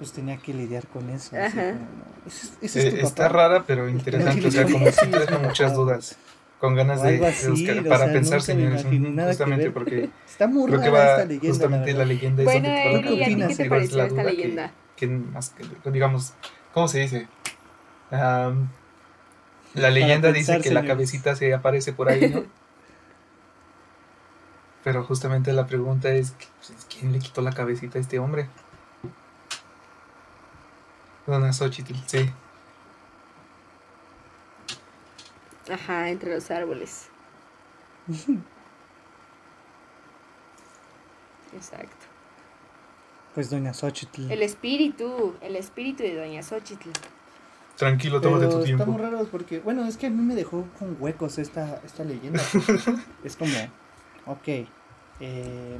pues 0.00 0.10
tenía 0.12 0.36
que 0.38 0.52
lidiar 0.52 0.86
con 0.88 1.08
eso. 1.10 1.36
así 1.36 1.58
Ajá. 1.58 1.72
como, 1.72 1.80
no, 1.84 2.26
¿ese 2.26 2.46
es- 2.46 2.52
ese 2.62 2.88
es 2.88 2.94
Eh, 2.94 2.98
tu 2.98 3.06
está 3.06 3.28
rara, 3.28 3.62
pero 3.66 3.88
interesante. 3.88 4.48
O 4.48 4.50
sea, 4.50 4.64
como 4.64 4.86
si 4.90 5.06
deja 5.06 5.38
muchas 5.38 5.74
dudas. 5.74 6.16
Con 6.58 6.74
ganas 6.74 7.00
O 7.00 7.04
de, 7.04 7.18
buscar, 7.18 7.78
o 7.78 7.84
para 7.88 8.04
sea, 8.04 8.12
pensar, 8.12 8.42
señores. 8.42 8.84
Justamente 8.84 9.70
porque 9.70 10.10
Está 10.28 10.46
muy 10.46 10.66
creo 10.70 10.80
que 10.82 10.90
rara 10.90 10.98
va 11.04 11.10
esta 11.12 11.24
leyenda. 11.26 11.48
justamente 11.48 11.92
la 11.94 12.04
leyenda. 12.04 12.42
es 12.42 12.46
donde 12.52 12.60
te 12.60 12.68
va 12.68 12.74
a 12.74 12.98
Eli, 12.98 13.22
¿a 13.22 13.26
ti 13.26 13.34
preguntar 13.34 13.48
qué 13.48 13.56
te 13.62 13.68
pareció 13.70 13.96
la 13.96 14.02
esta 14.04 14.14
duda 14.20 14.30
que- 14.30 14.36
leyenda? 14.36 14.72
que 14.96 15.06
más 15.06 15.50
que- 15.50 15.90
digamos, 15.90 16.34
¿cómo 16.74 16.88
se 16.88 16.98
dice? 16.98 17.28
Am, 18.10 18.68
la 19.74 19.88
leyenda 19.90 20.32
dice 20.32 20.60
que 20.60 20.70
la 20.70 20.84
cabecita 20.84 21.34
se 21.36 21.54
aparece 21.54 21.92
por 21.94 22.10
ahí, 22.10 22.28
¿no? 22.28 22.42
Pero 24.84 25.04
justamente 25.04 25.52
la 25.52 25.66
pregunta 25.66 26.10
es, 26.10 26.34
¿quién 26.88 27.12
le 27.12 27.18
quitó 27.18 27.42
la 27.42 27.52
cabecita 27.52 27.98
a 27.98 28.00
este 28.00 28.18
hombre? 28.18 28.48
Dona 31.26 31.52
Xochitl, 31.52 31.94
sí. 32.06 32.30
Ajá, 35.70 36.08
entre 36.08 36.34
los 36.34 36.50
árboles. 36.50 37.08
Exacto. 41.54 42.06
Pues 43.34 43.50
doña 43.50 43.72
Xochitl. 43.72 44.30
El 44.30 44.42
espíritu, 44.42 45.34
el 45.40 45.56
espíritu 45.56 46.02
de 46.02 46.16
Doña 46.16 46.42
Xochitl. 46.42 46.90
Tranquilo, 47.76 48.20
tómate 48.20 48.46
Pero 48.46 48.58
tu 48.58 48.64
tiempo. 48.64 48.86
muy 48.86 49.00
raro 49.00 49.24
porque, 49.30 49.60
bueno, 49.60 49.86
es 49.86 49.96
que 49.96 50.08
a 50.08 50.10
mí 50.10 50.20
me 50.20 50.34
dejó 50.34 50.66
con 50.78 50.96
huecos 51.00 51.38
esta, 51.38 51.80
esta 51.84 52.04
leyenda. 52.04 52.42
es 53.24 53.36
como, 53.36 53.54
ok, 54.26 54.48
eh, 55.20 55.78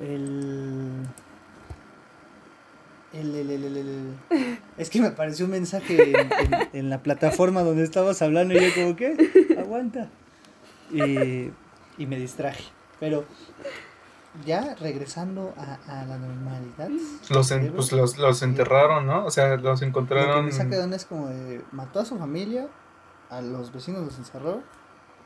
el, 0.00 1.06
el, 3.12 3.34
el, 3.34 3.50
el, 3.50 3.64
el- 3.64 3.76
el- 3.76 4.58
Es 4.78 4.90
que 4.90 5.00
me 5.00 5.08
apareció 5.08 5.44
un 5.46 5.52
mensaje 5.52 6.10
en, 6.20 6.30
en- 6.32 6.68
en 6.72 6.90
la 6.90 7.02
plataforma 7.02 7.62
donde 7.62 7.82
estabas 7.84 8.20
hablando 8.22 8.54
y 8.54 8.60
yo 8.60 8.74
como, 8.74 8.96
¿qué? 8.96 9.16
Aguanta. 9.58 10.08
Y, 10.92 11.50
y 11.98 12.06
me 12.06 12.16
distraje. 12.16 12.64
Pero 13.00 13.24
ya 14.44 14.74
regresando 14.80 15.52
a, 15.56 16.00
a 16.00 16.04
la 16.06 16.18
normalidad. 16.18 16.88
Los, 17.30 17.50
en- 17.50 17.72
pues, 17.72 17.92
los, 17.92 18.18
los 18.18 18.42
enterraron, 18.42 19.06
¿no? 19.06 19.24
O 19.24 19.30
sea, 19.30 19.56
los 19.56 19.62
Lo 19.62 19.76
que 19.78 19.84
encontraron. 19.86 20.44
me 20.46 20.52
saca 20.52 20.76
de 20.76 20.82
onda 20.82 20.96
es 20.96 21.04
como 21.04 21.28
de 21.28 21.62
mató 21.72 22.00
a 22.00 22.04
su 22.04 22.18
familia, 22.18 22.68
a 23.30 23.40
los 23.40 23.72
vecinos 23.72 24.02
los 24.04 24.16
encerró 24.18 24.62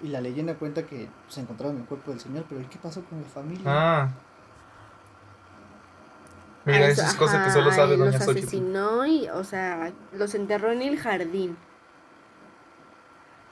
y 0.03 0.09
la 0.09 0.21
leyenda 0.21 0.55
cuenta 0.55 0.85
que 0.87 1.09
se 1.29 1.41
encontraron 1.41 1.77
el 1.79 1.85
cuerpo 1.85 2.11
del 2.11 2.21
señor, 2.21 2.45
pero 2.49 2.61
¿y 2.61 2.65
qué 2.65 2.79
pasó 2.83 3.03
con 3.05 3.21
la 3.21 3.29
familia? 3.29 3.63
Ah. 3.67 4.09
Mira, 6.65 6.87
eso 6.89 7.03
es 7.03 7.09
ajá, 7.09 7.19
cosa 7.19 7.45
que 7.45 7.51
solo 7.51 7.73
sabe 7.73 7.97
Los 7.97 8.07
Doña 8.13 8.21
Xochitl. 8.21 8.39
asesinó 8.47 9.07
y, 9.07 9.29
o 9.31 9.43
sea, 9.45 9.93
los 10.13 10.35
enterró 10.35 10.71
en 10.73 10.83
el 10.83 10.99
jardín. 10.99 11.57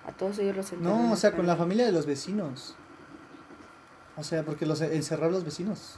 A 0.06 0.12
todos 0.12 0.38
ellos 0.38 0.56
los 0.56 0.72
enterró. 0.72 0.94
en 0.96 1.06
no, 1.08 1.12
o 1.12 1.16
sea, 1.16 1.32
con 1.32 1.46
la 1.46 1.56
familia 1.56 1.86
de 1.86 1.92
los 1.92 2.06
vecinos. 2.06 2.76
O 4.16 4.22
sea, 4.22 4.42
porque 4.44 4.64
los 4.66 4.80
encerró 4.80 5.26
a 5.26 5.30
los 5.30 5.44
vecinos. 5.44 5.96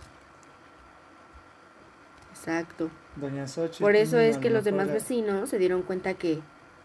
Exacto. 2.31 2.91
Doña 3.17 3.47
Xochitl. 3.47 3.83
Por 3.83 3.95
eso 3.97 4.19
es 4.19 4.39
que 4.39 4.49
lo 4.49 4.57
los 4.57 4.65
demás 4.65 4.87
era- 4.87 4.95
vecinos 4.95 5.51
se 5.51 5.59
dieron 5.59 5.83
cuenta 5.83 6.15
que 6.15 6.41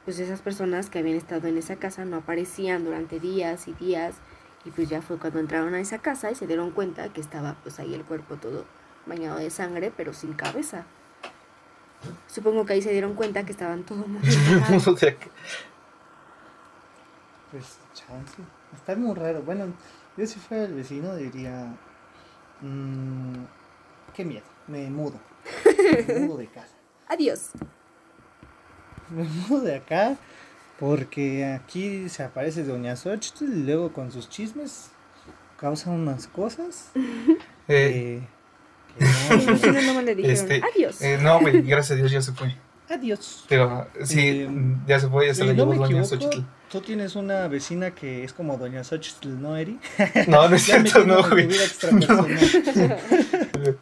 pues 0.06 0.20
esas 0.20 0.42
personas 0.42 0.90
que 0.90 1.00
habían 1.00 1.18
estado 1.18 1.48
en 1.48 1.58
esa 1.58 1.76
casa 1.78 2.06
no 2.06 2.18
aparecían 2.18 2.86
durante 2.86 3.20
días 3.20 3.68
y 3.68 3.74
días 3.74 4.16
y 4.66 4.72
pues 4.72 4.88
ya 4.90 5.02
fue 5.02 5.18
cuando 5.18 5.40
entraron 5.40 5.74
a 5.74 5.80
esa 5.80 6.00
casa 6.00 6.32
y 6.32 6.36
se 6.36 6.48
dieron 6.48 6.72
cuenta 6.72 7.10
que 7.12 7.20
estaba 7.22 7.56
pues 7.63 7.80
ahí 7.80 7.94
el 7.94 8.04
cuerpo 8.04 8.36
todo 8.36 8.66
bañado 9.08 9.39
de 9.39 9.50
sangre 9.50 9.91
pero 9.96 10.13
sin 10.13 10.34
cabeza. 10.34 10.86
Supongo 12.28 12.65
que 12.65 12.74
ahí 12.74 12.82
se 12.82 12.91
dieron 12.91 13.15
cuenta 13.15 13.43
que 13.46 13.52
estaban 13.52 13.84
todos 13.84 14.08
muy 14.08 14.22
O 14.88 14.98
sea, 14.98 15.15
que- 15.15 15.30
Pues, 17.52 17.78
chance. 17.93 18.36
Está 18.76 18.96
muy 18.96 19.15
raro. 19.15 19.41
Bueno, 19.41 19.74
yo 20.17 20.26
si 20.28 20.39
fuera 20.39 20.65
el 20.65 20.74
vecino 20.74 21.15
diría... 21.15 21.74
mm, 22.62 23.34
qué 24.13 24.26
miedo, 24.26 24.46
me 24.67 24.89
mudo. 24.89 25.20
Me 26.08 26.20
mudo 26.20 26.38
de 26.38 26.48
casa. 26.48 26.76
Adiós. 27.08 27.52
Me 29.10 29.24
mudo 29.24 29.62
de 29.62 29.76
acá 29.78 30.17
porque 30.80 31.46
aquí 31.46 32.10
se 32.10 32.22
aparece 32.24 32.63
Doña 32.63 32.96
Xochitl 32.96 33.46
y 33.46 33.63
luego 33.63 33.93
con 33.93 34.12
sus 34.12 34.30
chismes 34.30 34.91
causa 35.58 35.89
unas 35.89 36.28
cosas 36.28 36.91
eh, 37.67 38.22
que, 38.22 38.28
no. 39.94 40.02
Le 40.02 40.16
dijeron 40.16 40.32
Este, 40.32 40.62
adiós. 40.76 41.02
eh, 41.02 41.18
no, 41.22 41.40
güey, 41.40 41.62
gracias 41.62 41.92
a 41.92 41.96
Dios 41.96 42.12
ya 42.12 42.22
se 42.22 42.32
fue. 42.34 42.56
Adiós. 42.90 43.46
Pero 43.50 43.88
sí, 44.04 44.20
Eh, 44.20 44.50
ya 44.88 45.00
se 45.00 45.08
fue, 45.10 45.28
ya 45.28 45.34
se 45.34 45.44
la 45.44 45.54
llevó 45.54 45.74
Doña 45.76 46.04
Xochitl. 46.06 46.40
tú 46.72 46.80
tienes 46.82 47.16
una 47.18 47.48
vecina 47.50 47.92
que 47.92 48.24
es 48.24 48.32
como 48.32 48.58
Doña 48.58 48.84
Xochitl, 48.84 49.42
¿no, 49.42 49.58
Eri? 49.58 49.78
No, 50.28 50.48
no 50.48 50.56
es 50.56 50.63
cierto, 50.63 51.04
no, 51.06 51.22
güey. 51.30 51.48
vida 51.48 51.63
extrapersonal. 51.63 52.28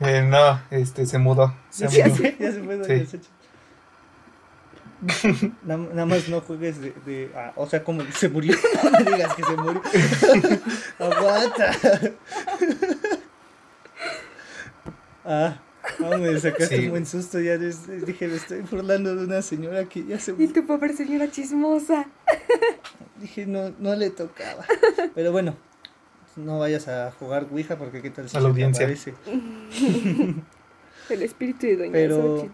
Eh, 0.00 0.22
no, 0.22 0.60
este, 0.70 1.06
se 1.06 1.18
mudó. 1.18 1.52
Se 1.70 1.88
Ya 1.88 2.06
mudó. 2.06 2.16
se, 2.18 2.36
ya 2.38 2.52
se 2.52 2.62
fue 2.62 2.76
Doña 2.76 2.98
Sí. 2.98 3.06
Xochitl. 3.06 3.26
Nada, 5.64 5.80
nada 5.92 6.06
más 6.06 6.28
no 6.28 6.40
juegues 6.40 6.80
de, 6.80 6.92
de- 7.06 7.30
ah, 7.36 7.52
o 7.56 7.66
sea, 7.68 7.82
como 7.84 8.02
se 8.12 8.28
murió, 8.28 8.54
no 8.84 8.90
me 8.90 9.10
digas 9.12 9.34
que 9.34 9.42
se 9.44 9.56
murió. 9.56 9.82
Aguanta. 10.98 11.70
Ah, 15.30 15.60
no, 16.00 16.16
me 16.18 16.38
sacaste 16.40 16.76
Sí. 16.78 16.84
un 16.86 16.90
buen 16.90 17.04
susto, 17.06 17.38
ya 17.38 17.58
dije, 17.58 18.28
me 18.28 18.36
estoy 18.36 18.60
burlando 18.62 19.14
de 19.14 19.24
una 19.26 19.42
señora 19.42 19.84
que 19.84 20.04
ya 20.06 20.18
se 20.18 20.34
Y 20.38 20.48
tu 20.48 20.66
pobre 20.66 20.94
señora 20.94 21.30
chismosa. 21.30 22.06
Dije, 23.20 23.44
no, 23.46 23.70
no 23.78 23.94
le 23.94 24.08
tocaba. 24.10 24.64
Pero 25.14 25.30
bueno, 25.32 25.54
no 26.36 26.58
vayas 26.58 26.88
a 26.88 27.10
jugar 27.12 27.46
Ouija 27.52 27.76
porque 27.76 28.00
qué 28.00 28.10
tal 28.10 28.28
si 28.28 28.36
A 28.36 28.40
la 28.40 28.48
se 28.48 28.54
te 28.54 28.64
audiencia. 28.64 28.84
aparece. 28.86 29.14
El 31.10 31.22
espíritu 31.22 31.66
de 31.66 31.76
Doña 31.76 31.92
Pero- 31.92 32.36
Xochitl. 32.36 32.52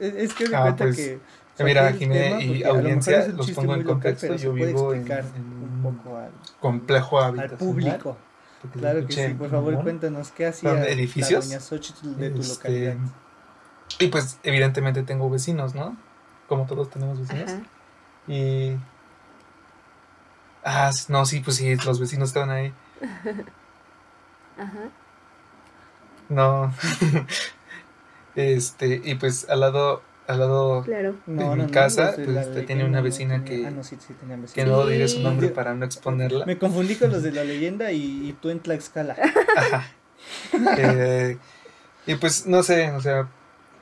Es, 0.00 0.14
es 0.14 0.34
que 0.34 0.48
me 0.48 0.56
Ah, 0.56 0.62
cuenta 0.62 0.84
pues, 0.84 0.96
que... 0.96 1.18
Mira, 1.64 1.82
saqué 1.82 1.92
el 1.92 1.98
Jimé 2.12 2.44
y 2.44 2.62
audiencia, 2.64 3.28
los 3.28 3.50
pongo 3.52 3.74
en 3.74 3.80
local, 3.84 3.94
contexto, 4.02 4.38
se 4.38 4.44
yo 4.44 4.52
vivo 4.52 4.94
en- 4.94 5.02
un 5.02 5.80
poco 5.82 6.16
al, 6.16 6.30
Complejo 6.60 7.18
al 7.20 7.38
habitacional. 7.38 7.58
público. 7.58 8.16
Porque 8.62 8.78
Claro 8.78 9.06
que 9.06 9.12
sí, 9.12 9.34
por 9.34 9.50
favor 9.50 9.70
mamón. 9.72 9.82
cuéntanos 9.84 10.30
qué 10.30 10.46
hacía 10.46 10.70
¿Son 10.70 10.80
la 10.80 10.88
edificios? 10.88 11.48
doña 11.48 11.60
Xochitl 11.60 12.16
de 12.16 12.30
tu 12.30 12.40
Este, 12.40 12.54
localidad. 12.54 12.96
Y 13.98 14.06
pues, 14.08 14.38
evidentemente 14.42 15.02
tengo 15.02 15.28
vecinos, 15.28 15.74
¿no? 15.74 15.96
Como 16.48 16.64
todos 16.66 16.88
tenemos 16.90 17.20
vecinos. 17.20 17.50
Ajá. 17.50 17.62
Y. 18.28 18.76
Ah, 20.64 20.90
no, 21.08 21.26
sí, 21.26 21.40
pues 21.40 21.56
sí, 21.56 21.74
los 21.76 21.98
vecinos 22.00 22.28
estaban 22.30 22.50
ahí. 22.50 22.72
Ajá. 24.58 24.88
No. 26.28 26.72
Este, 28.34 29.02
y 29.04 29.14
pues 29.16 29.46
al 29.50 29.60
lado, 29.60 30.02
al 30.28 30.38
lado 30.38 30.82
Claro. 30.84 31.14
En 31.26 31.58
mi 31.58 31.66
casa, 31.70 32.08
los 32.08 32.16
de 32.18 32.24
pues, 32.24 32.36
este, 32.46 32.62
tiene 32.62 32.84
una 32.84 32.98
no 32.98 33.04
vecina 33.04 33.44
que- 33.44 33.66
Ah, 33.66 33.70
no, 33.70 33.82
sí, 33.84 33.96
que 34.54 34.64
no 34.64 34.86
diré 34.86 35.08
su 35.08 35.20
nombre 35.20 35.48
para 35.48 35.74
no 35.74 35.84
exponerla. 35.84 36.46
Me 36.46 36.58
confundí 36.58 36.94
con 36.96 37.10
los 37.10 37.22
de 37.22 37.32
la 37.32 37.44
leyenda 37.44 37.92
y, 37.92 38.28
y 38.28 38.32
tú 38.40 38.48
en 38.50 38.60
Tlaxcala. 38.60 39.16
Ajá. 39.56 39.84
Eh, 40.78 41.36
y 42.06 42.14
pues 42.16 42.46
no 42.46 42.62
sé, 42.62 42.90
o 42.92 43.00
sea, 43.00 43.28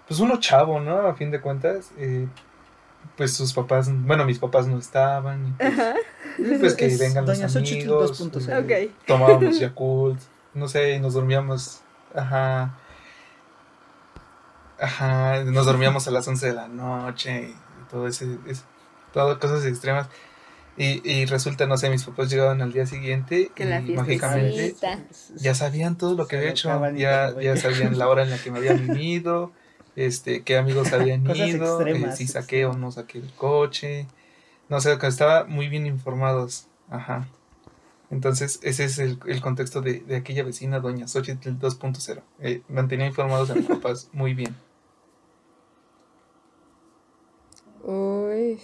pues 0.08 0.20
uno 0.20 0.38
chavo, 0.40 0.80
¿no? 0.80 0.98
A 1.06 1.14
fin 1.14 1.30
de 1.30 1.40
cuentas, 1.40 1.90
eh, 1.98 2.26
pues 3.16 3.34
sus 3.34 3.52
papás, 3.52 3.90
bueno, 3.92 4.24
mis 4.24 4.38
papás 4.38 4.66
no 4.66 4.78
estaban, 4.78 5.48
y 5.48 5.52
pues, 5.58 5.78
Ajá. 5.78 5.94
pues 6.60 6.74
que 6.74 6.86
Es 6.86 6.98
vengan 6.98 7.26
los 7.26 7.36
Doña 7.36 7.48
Xochitl 7.48 7.80
amigos, 7.90 8.20
2.0. 8.20 8.48
eh, 8.70 8.88
Ok. 8.88 9.06
tomábamos 9.06 9.58
Yakult, 9.58 10.20
no 10.54 10.68
sé, 10.68 10.94
y 10.94 11.00
nos 11.00 11.14
dormíamos, 11.14 11.80
ajá, 12.14 12.76
ajá, 14.80 15.44
nos 15.44 15.66
dormíamos 15.66 16.08
a 16.08 16.10
las 16.10 16.26
11 16.26 16.46
de 16.46 16.52
la 16.54 16.68
noche 16.68 17.50
y 17.50 17.90
todo 17.90 18.06
ese, 18.06 18.38
es, 18.46 18.64
todo 19.12 19.38
cosas 19.38 19.64
extremas. 19.64 20.08
Y, 20.76 21.06
y 21.08 21.26
resulta, 21.26 21.66
no 21.66 21.76
sé, 21.76 21.90
mis 21.90 22.04
papás 22.04 22.30
llegaban 22.30 22.62
al 22.62 22.72
día 22.72 22.86
siguiente 22.86 23.50
Que 23.54 23.64
y 23.64 23.92
mágicamente 23.92 24.76
ya 25.36 25.54
sabían 25.54 25.98
todo 25.98 26.14
lo 26.14 26.26
que 26.26 26.36
había 26.36 26.50
hecho, 26.50 26.70
ya, 26.94 27.38
ya 27.38 27.56
sabían 27.56 27.98
la 27.98 28.08
hora 28.08 28.22
en 28.22 28.30
la 28.30 28.38
que 28.38 28.50
me 28.50 28.58
había 28.58 28.72
vivido, 28.74 29.52
este, 29.96 30.42
qué 30.42 30.56
amigos 30.56 30.92
habían 30.92 31.24
Cosas 31.26 31.48
ido, 31.48 31.86
eh, 31.86 32.12
si 32.16 32.26
saqué 32.26 32.64
o 32.66 32.72
no 32.74 32.92
saqué 32.92 33.18
el 33.18 33.30
coche, 33.34 34.06
no 34.68 34.80
sé, 34.80 34.96
que 34.96 35.06
estaba 35.06 35.44
muy 35.44 35.68
bien 35.68 35.86
informados, 35.86 36.68
ajá. 36.88 37.26
Entonces, 38.10 38.58
ese 38.62 38.84
es 38.84 38.98
el, 38.98 39.18
el 39.26 39.40
contexto 39.40 39.82
de, 39.82 40.00
de 40.00 40.16
aquella 40.16 40.42
vecina, 40.42 40.80
doña 40.80 41.06
Xochitl 41.06 41.50
2.0. 41.50 42.22
Eh, 42.40 42.62
mantenía 42.68 43.06
informados 43.06 43.50
a 43.50 43.54
mis 43.54 43.66
papás 43.68 44.08
muy 44.12 44.34
bien. 44.34 44.56
Uy. 47.82 48.60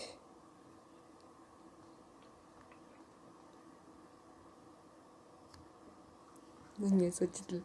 Doña 6.78 7.10
Xochitl. 7.10 7.62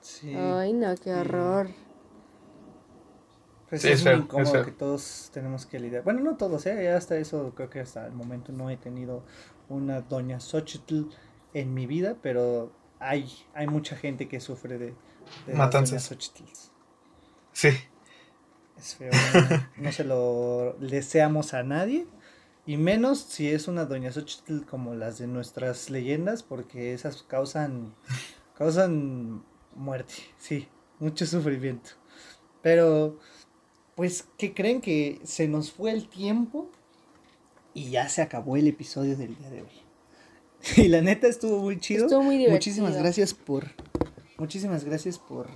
Sí. 0.00 0.34
Ay, 0.34 0.72
no, 0.72 0.94
qué 0.96 1.14
horror. 1.14 1.68
Pues 3.68 3.82
Sí, 3.82 3.88
es, 3.88 4.00
es 4.00 4.04
muy 4.04 4.12
feo, 4.12 4.22
incómodo 4.22 4.56
es 4.60 4.64
que 4.66 4.72
todos 4.72 5.30
tenemos 5.32 5.66
que 5.66 5.78
lidiar. 5.80 6.02
Bueno, 6.04 6.20
no 6.20 6.36
todos, 6.36 6.64
¿eh? 6.66 6.82
Ya 6.84 6.96
hasta 6.96 7.16
eso, 7.16 7.52
creo 7.54 7.70
que 7.70 7.80
hasta 7.80 8.06
el 8.06 8.12
momento 8.12 8.52
no 8.52 8.70
he 8.70 8.76
tenido 8.76 9.22
una 9.68 10.00
doña 10.00 10.40
Xochitl 10.40 11.04
en 11.54 11.74
mi 11.74 11.86
vida, 11.86 12.16
pero 12.22 12.72
hay, 12.98 13.30
hay 13.54 13.66
mucha 13.66 13.96
gente 13.96 14.28
que 14.28 14.40
sufre 14.40 14.78
de, 14.78 14.94
de 15.46 15.54
Matanzas. 15.54 15.90
doñas 15.90 16.04
Xochitls. 16.08 16.70
Sí, 17.52 17.70
Es 18.84 18.96
feo, 18.96 19.10
no, 19.32 19.84
no 19.84 19.92
se 19.92 20.04
lo 20.04 20.76
deseamos 20.78 21.54
a 21.54 21.62
nadie. 21.62 22.06
Y 22.66 22.76
menos 22.76 23.18
si 23.18 23.48
es 23.48 23.66
una 23.66 23.86
doña 23.86 24.12
Xochitl 24.12 24.66
como 24.66 24.94
las 24.94 25.16
de 25.16 25.26
nuestras 25.26 25.88
leyendas, 25.88 26.42
porque 26.42 26.92
esas 26.92 27.22
causan, 27.22 27.94
causan 28.58 29.42
muerte, 29.74 30.14
sí, 30.38 30.68
mucho 30.98 31.24
sufrimiento. 31.24 31.90
Pero, 32.60 33.18
pues, 33.94 34.26
¿qué 34.36 34.52
creen 34.52 34.82
que 34.82 35.18
se 35.24 35.48
nos 35.48 35.72
fue 35.72 35.90
el 35.90 36.08
tiempo? 36.08 36.70
Y 37.72 37.90
ya 37.90 38.10
se 38.10 38.20
acabó 38.20 38.56
el 38.56 38.68
episodio 38.68 39.16
del 39.16 39.34
día 39.36 39.50
de 39.50 39.62
hoy. 39.62 39.82
Y 40.76 40.88
la 40.88 41.00
neta 41.00 41.26
estuvo 41.26 41.58
muy 41.60 41.78
chido. 41.78 42.04
Estuvo 42.04 42.22
muy 42.22 42.36
divertido. 42.36 42.56
Muchísimas 42.56 42.96
gracias 42.96 43.32
por, 43.32 43.70
muchísimas 44.36 44.84
gracias 44.84 45.18
por, 45.18 45.48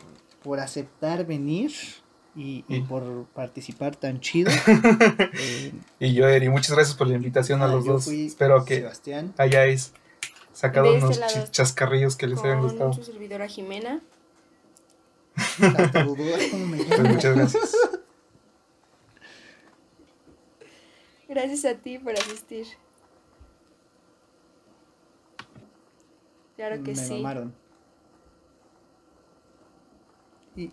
por 0.43 0.61
aceptar 0.61 1.27
venir 1.27 1.73
y, 2.37 2.65
y 2.69 2.77
Y- 2.77 2.81
por 2.83 3.27
participar 3.35 3.97
tan 3.97 4.21
chido. 4.21 4.51
Eh, 5.41 5.73
y 6.01 6.15
yo, 6.15 6.29
Eri, 6.29 6.49
muchas 6.49 6.73
gracias 6.75 6.97
por 6.97 7.07
la 7.09 7.15
invitación 7.15 7.63
a 7.63 7.67
ah, 7.67 7.69
los 7.69 7.85
dos. 7.85 8.09
Espero 8.09 8.65
que 8.65 8.77
Sebastián. 8.77 9.35
hayáis 9.39 9.93
sacado 10.53 10.93
este 10.95 11.05
unos 11.07 11.21
ch- 11.21 11.51
chascarrillos 11.51 12.17
que 12.17 12.27
les 12.27 12.39
hayan 12.43 12.61
gustado. 12.63 12.91
Con 12.91 12.95
su 13.05 13.05
servidora 13.05 13.47
Jimena. 13.49 14.01
Tartamudo, 15.61 16.25
¿cómo 16.51 16.67
me 16.67 16.79
Pues 16.85 17.01
muchas 17.01 17.37
gracias. 17.37 17.77
Gracias 21.29 21.65
a 21.65 21.75
ti 21.75 21.99
por 21.99 22.15
asistir. 22.15 22.67
Claro 26.57 26.77
que 26.83 26.91
me 26.93 26.97
sí. 26.97 27.15
mamaron. 27.15 27.55
Y 30.57 30.73